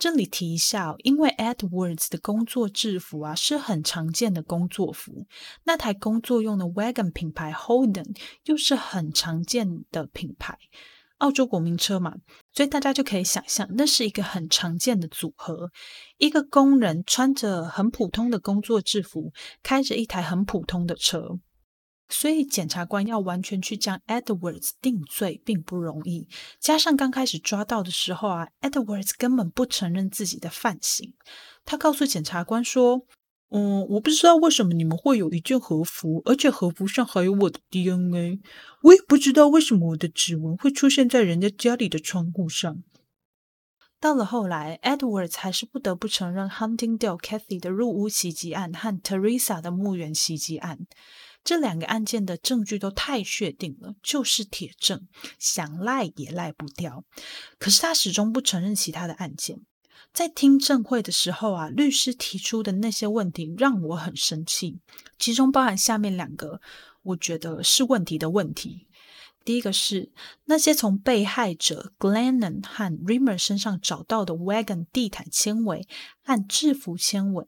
[0.00, 5.26] 这里提一下，因为 Edwards 的工作制服啊是很常见的工作服，
[5.64, 10.56] 那台工作用的 wagon 品牌 Holden 又是很常见的品牌，
[11.18, 12.14] 澳洲国民车嘛，
[12.50, 15.70] 所以大家就可以想象，那是一个很常见的组合。
[16.16, 21.38] 一个工人穿着很普通的工作制服，开着一台很普通的车。
[22.10, 31.14] 所以检察官要完全去将 Edwards 定罪并不容易，加上刚开始抓到的时候啊，Edwards 根本不承认自己的犯行。
[31.64, 33.06] 他告诉检察官说
[33.50, 38.40] ：“嗯，我不知道为什么你们会有一件和服，而且和服上还有我的 DNA。
[38.82, 42.82] 我也不知道为什么我的指纹会出现在人家家里的窗户上。”
[44.00, 50.86] 到了后来，Edwards 还是不得不承认 Huntingdale Cathy 的入屋袭击案和 Teresa 的墓园袭击案。
[51.42, 57.04] 这两个案件的证据都太确定了，就是铁证，想赖也赖不掉。
[57.58, 59.60] 可是他始终不承认其他的案件。
[60.12, 64.80] 在听证会的时候啊，律师提出的那些问题让我很生气，
[65.18, 66.60] 其中包含下面两个，
[67.02, 68.88] 我觉得是问题的问题。
[69.42, 70.12] 第一个是
[70.44, 75.86] 那些从被害者 Glennon 和 Rimmer 身上找到的 wagon 地毯纤维
[76.22, 77.46] 和制服纤维，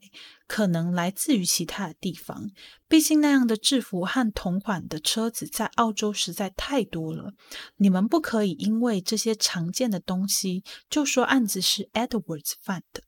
[0.53, 2.51] 可能来自于其他的地方。
[2.87, 7.33] 毕竟那样的制服和同款的车子在澳洲实在太多了。
[7.77, 13.01] 你们不可以因为这些常见的东西就说案子是 Edwards 犯的。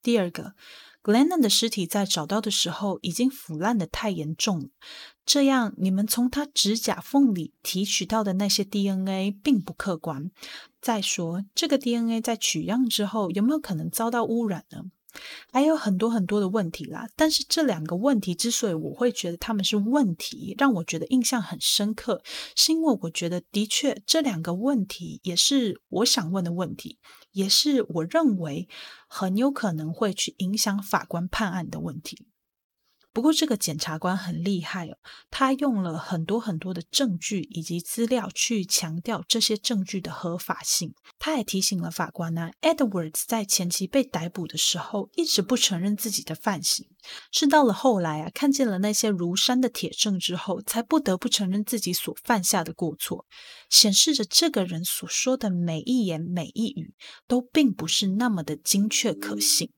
[0.00, 0.54] 第二个。
[1.04, 4.68] Glennon 的尸体在找到的时候已经腐烂的太严重了，
[5.26, 10.30] 这样你们从他指甲缝里提取到的那些 DNA 并不客观。
[10.80, 14.84] 再说，这个 DNA 在取样之后有没有可能遭到污染呢？
[15.52, 22.22] 还有很多很多的问题啦，但是这两个问题之所以我会觉得他们是问题，让我觉得印象很深刻，
[22.56, 26.98] 是因为我觉得的确这两个问题也是我想问的问题，
[27.32, 28.68] 也是我认为
[29.06, 32.26] 很有可能会去影响法官判案的问题。
[33.12, 34.96] 不过，这个检察官很厉害哦，
[35.30, 40.94] 他用了很多很多的证据以及资料去强调这些证据的合法性。
[41.18, 46.88] 他也提醒了法官呢，Edwards 在前期被逮捕的时候一直不承认自己的犯行，
[47.30, 53.26] 是到了后来啊，看见了那些如山的铁证之后，才不得不承认自己所犯下的过错，
[53.68, 56.94] 显示着这个人所说的每一言每一语
[57.28, 59.70] 都并不是那么的精确可信。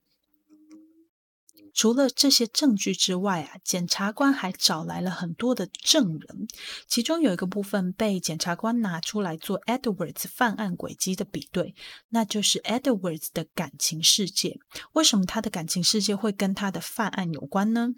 [1.74, 6.46] 除了这些证据之外啊，检察官还找来了很多的证人，
[6.86, 11.74] 其中有一个部分被检察官拿出来做 Edwards 犯案轨迹的比对，
[12.10, 14.58] 那就是 Edwards 的感情世界。
[14.92, 17.88] 为什么他的感情世界会跟他的犯案有关呢？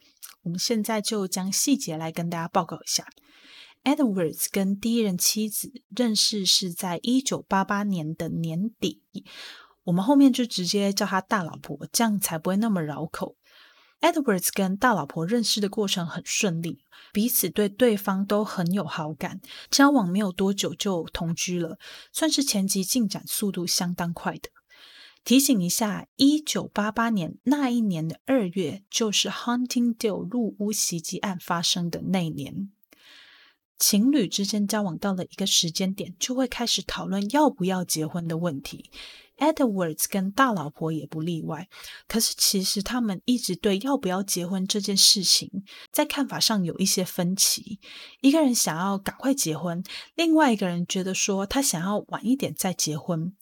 [0.43, 3.07] 我们现在就将细节来跟大家报告一下。
[3.85, 9.03] Edwards 跟第一任妻子认识是在一九八八年的年底，
[9.85, 13.37] 我们后面就直接叫他大老婆，这样才不会那么绕口。
[14.07, 16.79] Edwards 跟大老婆认识的过程很顺利，
[17.13, 21.79] 彼此对对方都很有好感，交往没有多久就同居了，
[22.13, 24.51] 算是前期进展速度相当快的。
[25.25, 32.71] 提醒一下，一九八八年那一年的二月，就是 Huntingdale 入屋袭击案发生的那一年。
[33.77, 38.91] 情侣之间交往到了一个时间点，就会开始讨论要不要结婚的问题。
[39.39, 41.69] Edwards 跟大老婆也不例外。
[42.09, 47.79] 可是其实他们一直对要不要结婚这件事情，在看法上有一些分歧。
[48.21, 49.83] 一个人想要赶快结婚，
[50.15, 53.35] 另外一个人觉得说他想要晚一点再结婚。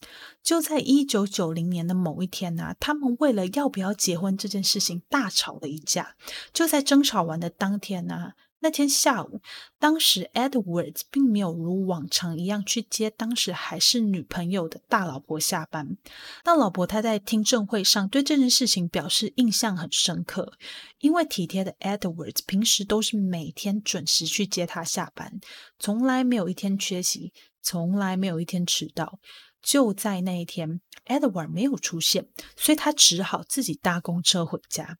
[0.42, 6.16] 就在一九九零年的某一天呢，他们为了要不要结婚这件事情大吵了一架。
[6.53, 8.32] 就在争吵完的当天呢。
[8.64, 9.42] 那天下午，
[9.78, 15.98] 当时 Edwards 并没有如往常一样去接当时还是女朋友的大老婆下班。
[16.42, 20.54] 大老婆她在听证会上对这件事情表示印象很深刻，
[21.00, 25.38] 因为体贴的 Edwards 平时都是每天准时去接她下班，
[25.78, 29.20] 从来没有一天缺席，从来没有一天迟到。
[29.60, 34.96] 就在那一天，Edward 没有出现，所以他只好自己搭公车回家。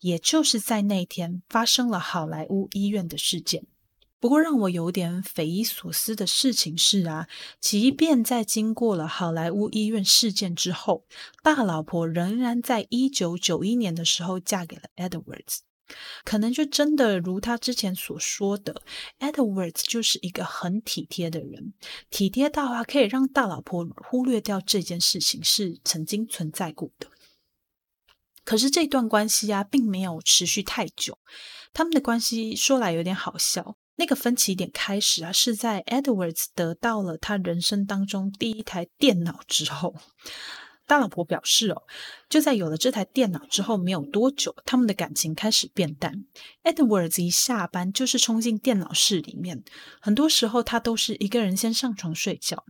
[0.00, 3.66] 也就是在那天发生了好莱坞医院的事件。
[4.18, 7.28] 不过让我有点匪夷所思的事情是啊，
[7.60, 11.04] 即便在经过了好莱坞医院事件之后，
[11.42, 15.58] 大老婆仍然在一九九一年的时候嫁给了 Edwards。
[16.24, 18.82] 可能就真的如他之前所说的
[19.20, 21.74] ，Edwards 就是一个很体贴的人，
[22.10, 27.08] 体贴到啊可以让大老婆忽略掉这件事情是曾经存在过的。
[28.46, 31.18] 可是这段关系啊，并没有持续太久。
[31.74, 33.76] 他们的关系说来有点好笑。
[33.96, 39.94] 那个分歧点开始啊，是在 Edwards 得到了他人生当中第一台电脑之后。
[40.86, 41.82] 大老婆表示哦，
[42.28, 46.24] 就在有了这台电脑之后没有多久，他们的感情开始变淡。
[46.62, 49.64] Edwards 一下班就是冲进电脑室里面，
[50.00, 52.64] 很多时候他都是一个人先上床睡觉。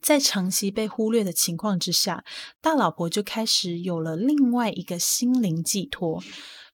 [0.00, 2.24] 在长期被忽略的情况之下，
[2.60, 6.22] 大老婆就开始有了另外一个心灵寄托。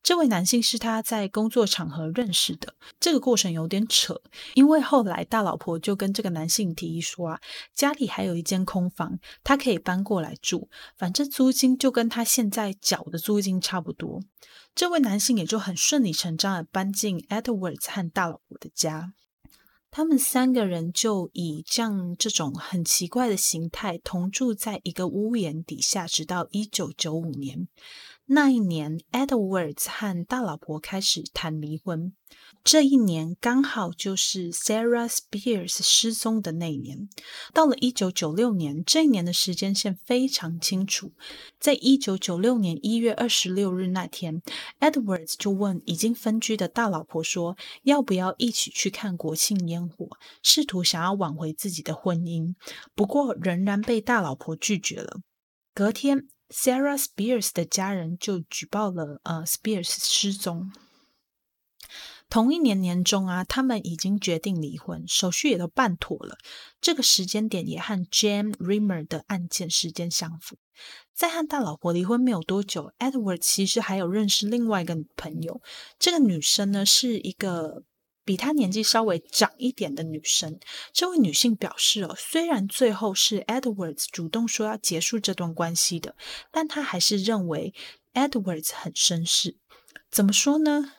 [0.02, 2.74] 这位男性是他在工作场合认识的。
[2.98, 4.22] 这个过程有点扯，
[4.54, 7.40] 因为后来大老婆就跟这个男性提议说啊，
[7.74, 14.22] 家里还有一间空房，他可以搬过来住，反正租金就跟他现在缴的租金差不多。
[14.74, 19.12] 这位男性也就很顺理成章的搬进 Edwards 和大老婆的家。
[19.90, 27.66] 他们三个人就以这样这种很奇怪的形态同住在一个屋檐底下，直到一九九五年。
[28.32, 32.12] 那一年，Edwards 和大老婆开始谈离婚。
[32.62, 37.08] 这一年刚好就是 Sarah Spears 失踪的那一年。
[37.52, 41.10] 到了一九九六年，这一年的时间线非常清楚。
[41.58, 44.40] 在一九九六年一月二十六日那天
[44.78, 50.08] ，Edwards 就问已经分居的大老婆说：“要不要一起去看国庆烟火？”
[50.40, 52.54] 试图想要挽回自己的婚姻，
[52.94, 55.18] 不过仍然被大老婆拒绝了。
[55.74, 56.28] 隔天。
[56.50, 60.72] Sarah Spears 的家人就举报了呃 Spears 失踪。
[62.28, 66.38] 同一年年中啊，他们已经决定离婚，手续也都办妥了。
[66.80, 70.56] 这个时间点也和 Jane Rimmer 的案件时间相符。
[71.12, 75.60] 在和大老婆离婚没有多久，Edward 其实还有认识另外一个朋友。
[75.98, 77.82] 这个女生呢，是一个
[78.24, 80.58] 比他年纪稍微长一点的女生。
[80.92, 86.14] 这位女性表示哦，虽然最后是 Edwards 主动说要结束这段关系的，
[86.50, 87.74] 但她还是认为
[88.14, 89.56] Edwards 很绅士。
[90.10, 90.92] 怎么说呢？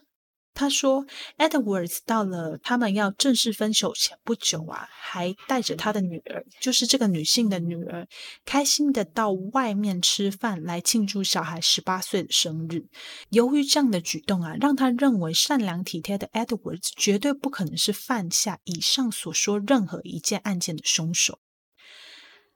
[0.53, 1.05] 他说
[1.37, 8.07] ，Edwards 到了他们要正式分手前不久啊，还带着他的女儿，就是这个女性的女儿，
[8.45, 12.85] 开心的到外面吃饭来庆祝小孩十八岁的生日。
[13.29, 21.39] 由于这样的举动啊，让他认为善良体贴的 Edwards 绝对不可能是犯下以上所说任何一件案件的凶手。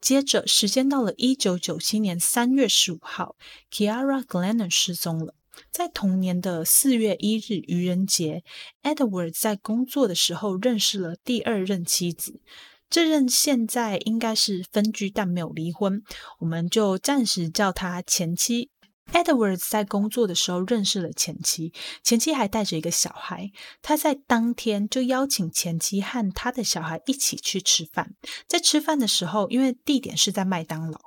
[0.02, 3.36] 接着，时间到了一九九七年三月十五号
[3.72, 5.34] ，Kiara Glennon 失踪了。
[5.72, 8.44] 在同年的四月一日愚人节
[8.84, 12.42] ，Edward 在工作的时候认识了第二任妻子，
[12.90, 16.02] 这任现在应该是分居但没有离婚，
[16.40, 18.70] 我们就暂时叫他前妻。
[19.14, 21.72] Edward 在工作的时候认识了前妻，
[22.04, 23.52] 前妻还带着一个小孩。
[23.84, 28.16] 他在当天就邀请前妻和他的小孩一起去吃饭。
[28.48, 31.00] 在吃饭的时候，因为地点是在麦当劳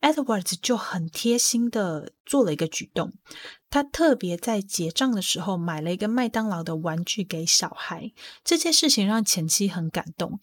[0.00, 3.12] ，Edwards 就很贴心的做了一个举动，
[3.70, 8.12] 他特别在结账的时候买了一个麦当劳的玩具给小孩。
[8.44, 10.40] 这件事情让前妻很感动。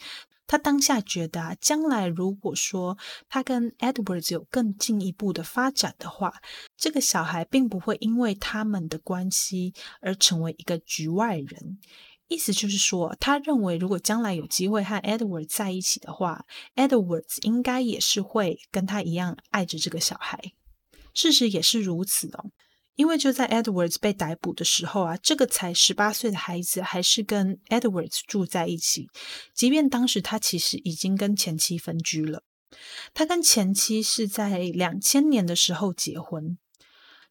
[0.47, 6.35] 他当下觉得，将来如果说他跟 Edwards 有更进一步的发展的话，
[6.77, 11.79] 这个小孩并不会因为他们的关系而成为一个局外人。
[12.27, 16.45] 意思就是说，他认为如果将来有机会和 Edward 在一起的话
[16.75, 20.53] ，Edward 应该也是会跟他一样爱着这个小孩。
[21.13, 22.51] 事实也是如此哦。
[22.95, 29.09] 因为就在 Edward 被逮捕的时候啊，这个才十八岁的孩子还是跟 Edward 住在一起。
[29.53, 32.43] 即便当时他其实已经跟前妻分居了，
[33.13, 36.57] 他跟前妻是在两千年的时候结婚。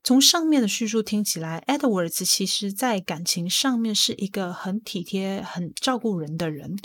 [0.07, 6.76] 从上面的叙述听起来，Edwards 其实在感情上面是一个很体贴、很照顾人的人，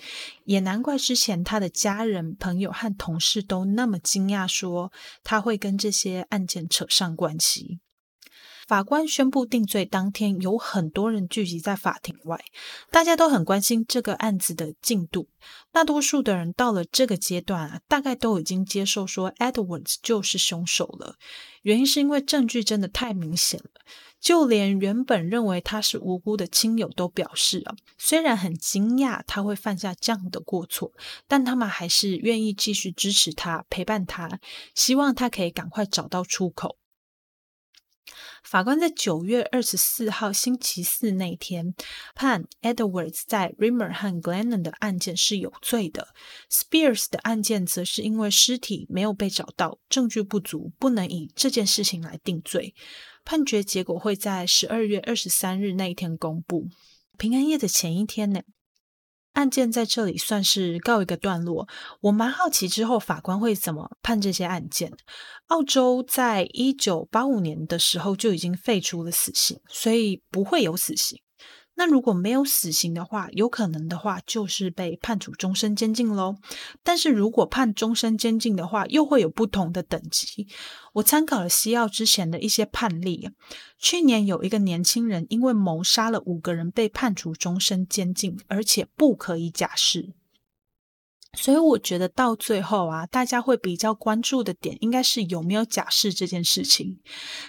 [0.46, 7.82] 也难怪之前他的家人、朋友和同事都那么惊讶，说他会跟这些案件扯上关系。
[8.70, 12.40] 法官宣布定罪当天，有很多人聚集在法庭外，
[12.92, 15.28] 大家都很关心这个案子的进度。
[15.72, 21.16] 大多数的人到了这个阶段啊，大概都已经接受说 Edwards 就是凶手了。
[21.64, 23.82] 原因是因为证据真的太明显了，
[24.20, 30.92] 就连原本认为他是无辜的亲友都表示啊，虽然很惊讶他会犯下这样的过错，
[31.28, 34.40] 但他们还是愿意继续支持他、陪伴他，
[34.76, 36.78] 希望他可以赶快找到出口。
[38.44, 41.74] 法官在九月二十四号星期四那天
[42.16, 46.10] 判 Edwards 在 Rimmer 和 Glennon 的案件是有罪的
[46.50, 52.74] ，Spears 的案件则是因为尸体没有被找到，证据不足，不能以这件事情来定罪。
[53.26, 56.68] 判决结果会在十二月二十三日那一天公布，
[57.18, 58.42] 平安夜的前一天呢。
[59.34, 61.68] 案件在这里算是告一个段落。
[62.02, 64.92] 我蛮好奇之后法官会怎么判这些案件。
[65.48, 71.20] 澳洲在一九八五年的时候就已经废除了死刑，所以不会有死刑。
[71.80, 76.36] 那如果没有死刑的话，有可能的话就是被判处终身监禁喽。
[76.84, 80.46] 但是如果判终身监禁的话，又会有不同的等级。
[80.96, 83.30] 我参考了西澳之前的一些判例，
[83.78, 90.12] 去年有一个年轻人因为谋杀了五个人被判处终身监禁，而且不可以假释。
[91.38, 97.00] 所以我觉得到最后啊，大家会比较关注的点应该是有没有假释这件事情。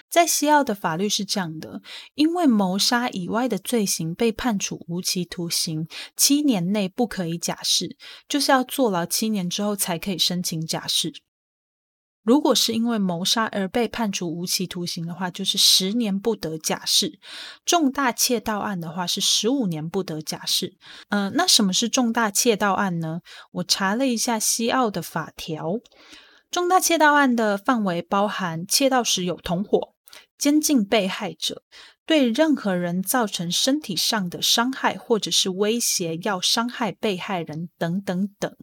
[0.09, 1.81] 在西澳的法律是这样的：
[2.13, 7.97] 因为谋杀以外的罪行被判处无期徒刑，七年内不可以假释，
[8.29, 11.11] 就是要坐牢七年之后才可以申请假释。
[12.23, 17.17] 如果是因为谋杀而被判处无期徒刑的话，就是十年不得假释；
[17.65, 20.77] 重大窃盗案的话是十五年不得假释。
[21.09, 23.21] 嗯，那什么是重大窃盗案呢？
[23.53, 25.79] 我查了一下西澳的法条，
[26.51, 29.95] 重大窃盗案的范围包含窃盗时有同伙、
[30.37, 31.63] 监禁被害者、
[32.05, 38.55] 对任何人造成身体上的伤害或者是威胁要伤害被害人等等等。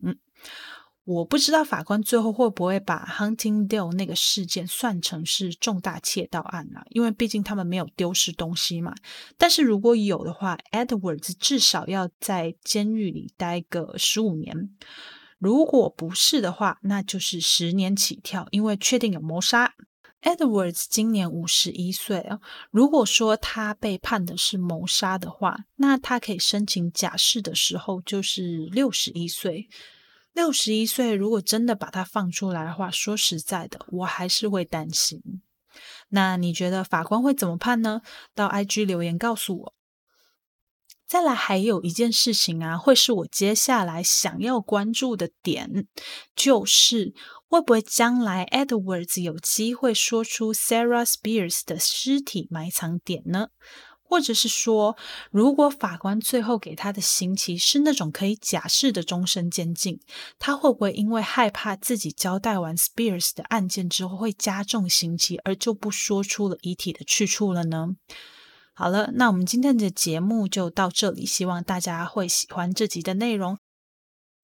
[1.08, 6.84] 我不知道法官最后会不会把 Huntingdale 那个事件算成是重大窃盗案啊？
[6.90, 8.94] 因为毕竟他们没有丢失东西嘛。
[9.38, 14.68] 但是如果有的话，Edwards 至少要在监狱里待个十五年。
[15.38, 19.72] 如果不是的话，那就是十年起跳，因为确定有谋杀。
[20.20, 22.38] Edwards 今年五十一岁啊。
[22.70, 29.70] 如果说他被判的是谋杀的话，那他可以申请假释的时候就是六十一岁。
[30.32, 35.20] 六十一岁，如果真的把他放出来的话，说实在的，我还是会担心。
[36.10, 38.02] 那你觉得法官会怎么判呢？
[38.34, 39.74] 到 IG 留言告诉我。
[41.06, 45.86] 再来，还有一件事情啊，会是我接下来想要关注的点，
[46.36, 47.14] 就是
[47.48, 53.48] 会不会将来 Edwards 有机会说出 Sarah Spears 的尸体埋藏点呢？
[54.08, 54.96] 或者是说，
[55.30, 60.00] 如果法官最后给他的刑期是那种可以假释的终身监禁，
[60.38, 67.88] 他会不会因为害怕自己交代完 Spears 的案件之后会加重刑期，而就不说出了遗体的去处了呢？
[68.72, 73.58] 好了，那我们今天的节目就到这里，希望大家会喜欢这集的内容。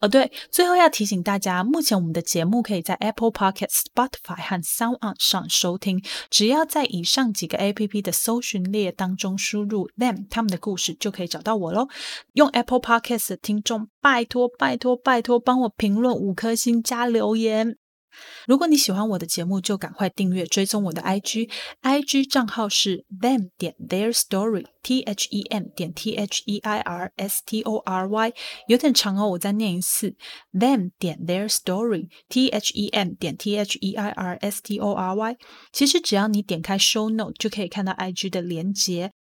[0.01, 11.89] 哦，对，最后要提醒大家，目前我们的节目可以在 Apple Podcast、Spotify 和 Sound On 上收听，只要在以上几个 A P P 的搜寻列当中输入 them 他们的故事，就可以找到我喽。
[12.35, 17.79] 用 Apple Podcast 的听众，拜托拜托拜托，帮我评论五颗星加留言。
[18.47, 27.13] 如果你喜欢我的节目，就赶快订阅追踪我的 IG，IG 账号是 them 点 their story，T H E M 点 T H E I R
[27.17, 28.33] S T O R Y，
[28.69, 30.15] 有点长哦，我再念一次
[30.53, 34.93] ，them 点 their story，T H E M 点 T H E I R S T O
[34.93, 35.37] R Y。
[35.73, 39.13] 其实只要你点开 Show Note，就可以看到 IG 的连接。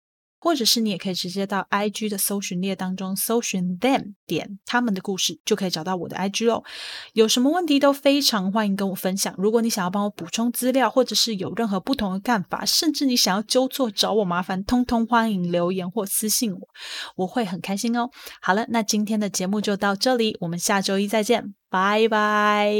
[0.43, 6.65] 或者是你也可以直接到 I G 的搜寻列当中搜寻 them 点他们的故事，就可以找到我的 I G 哦。
[7.13, 9.33] 有什么问题都非常欢迎跟我分享。
[9.39, 16.69] 如果你想要帮我补充资料，或者是有任何不同的看法，甚至你想要纠错找我麻烦，通通欢迎留言或私信我，
[17.15, 18.11] 我会很开心哦。
[18.41, 22.75] 好了，那今天的节目就到这里，我们下周一再见，拜拜。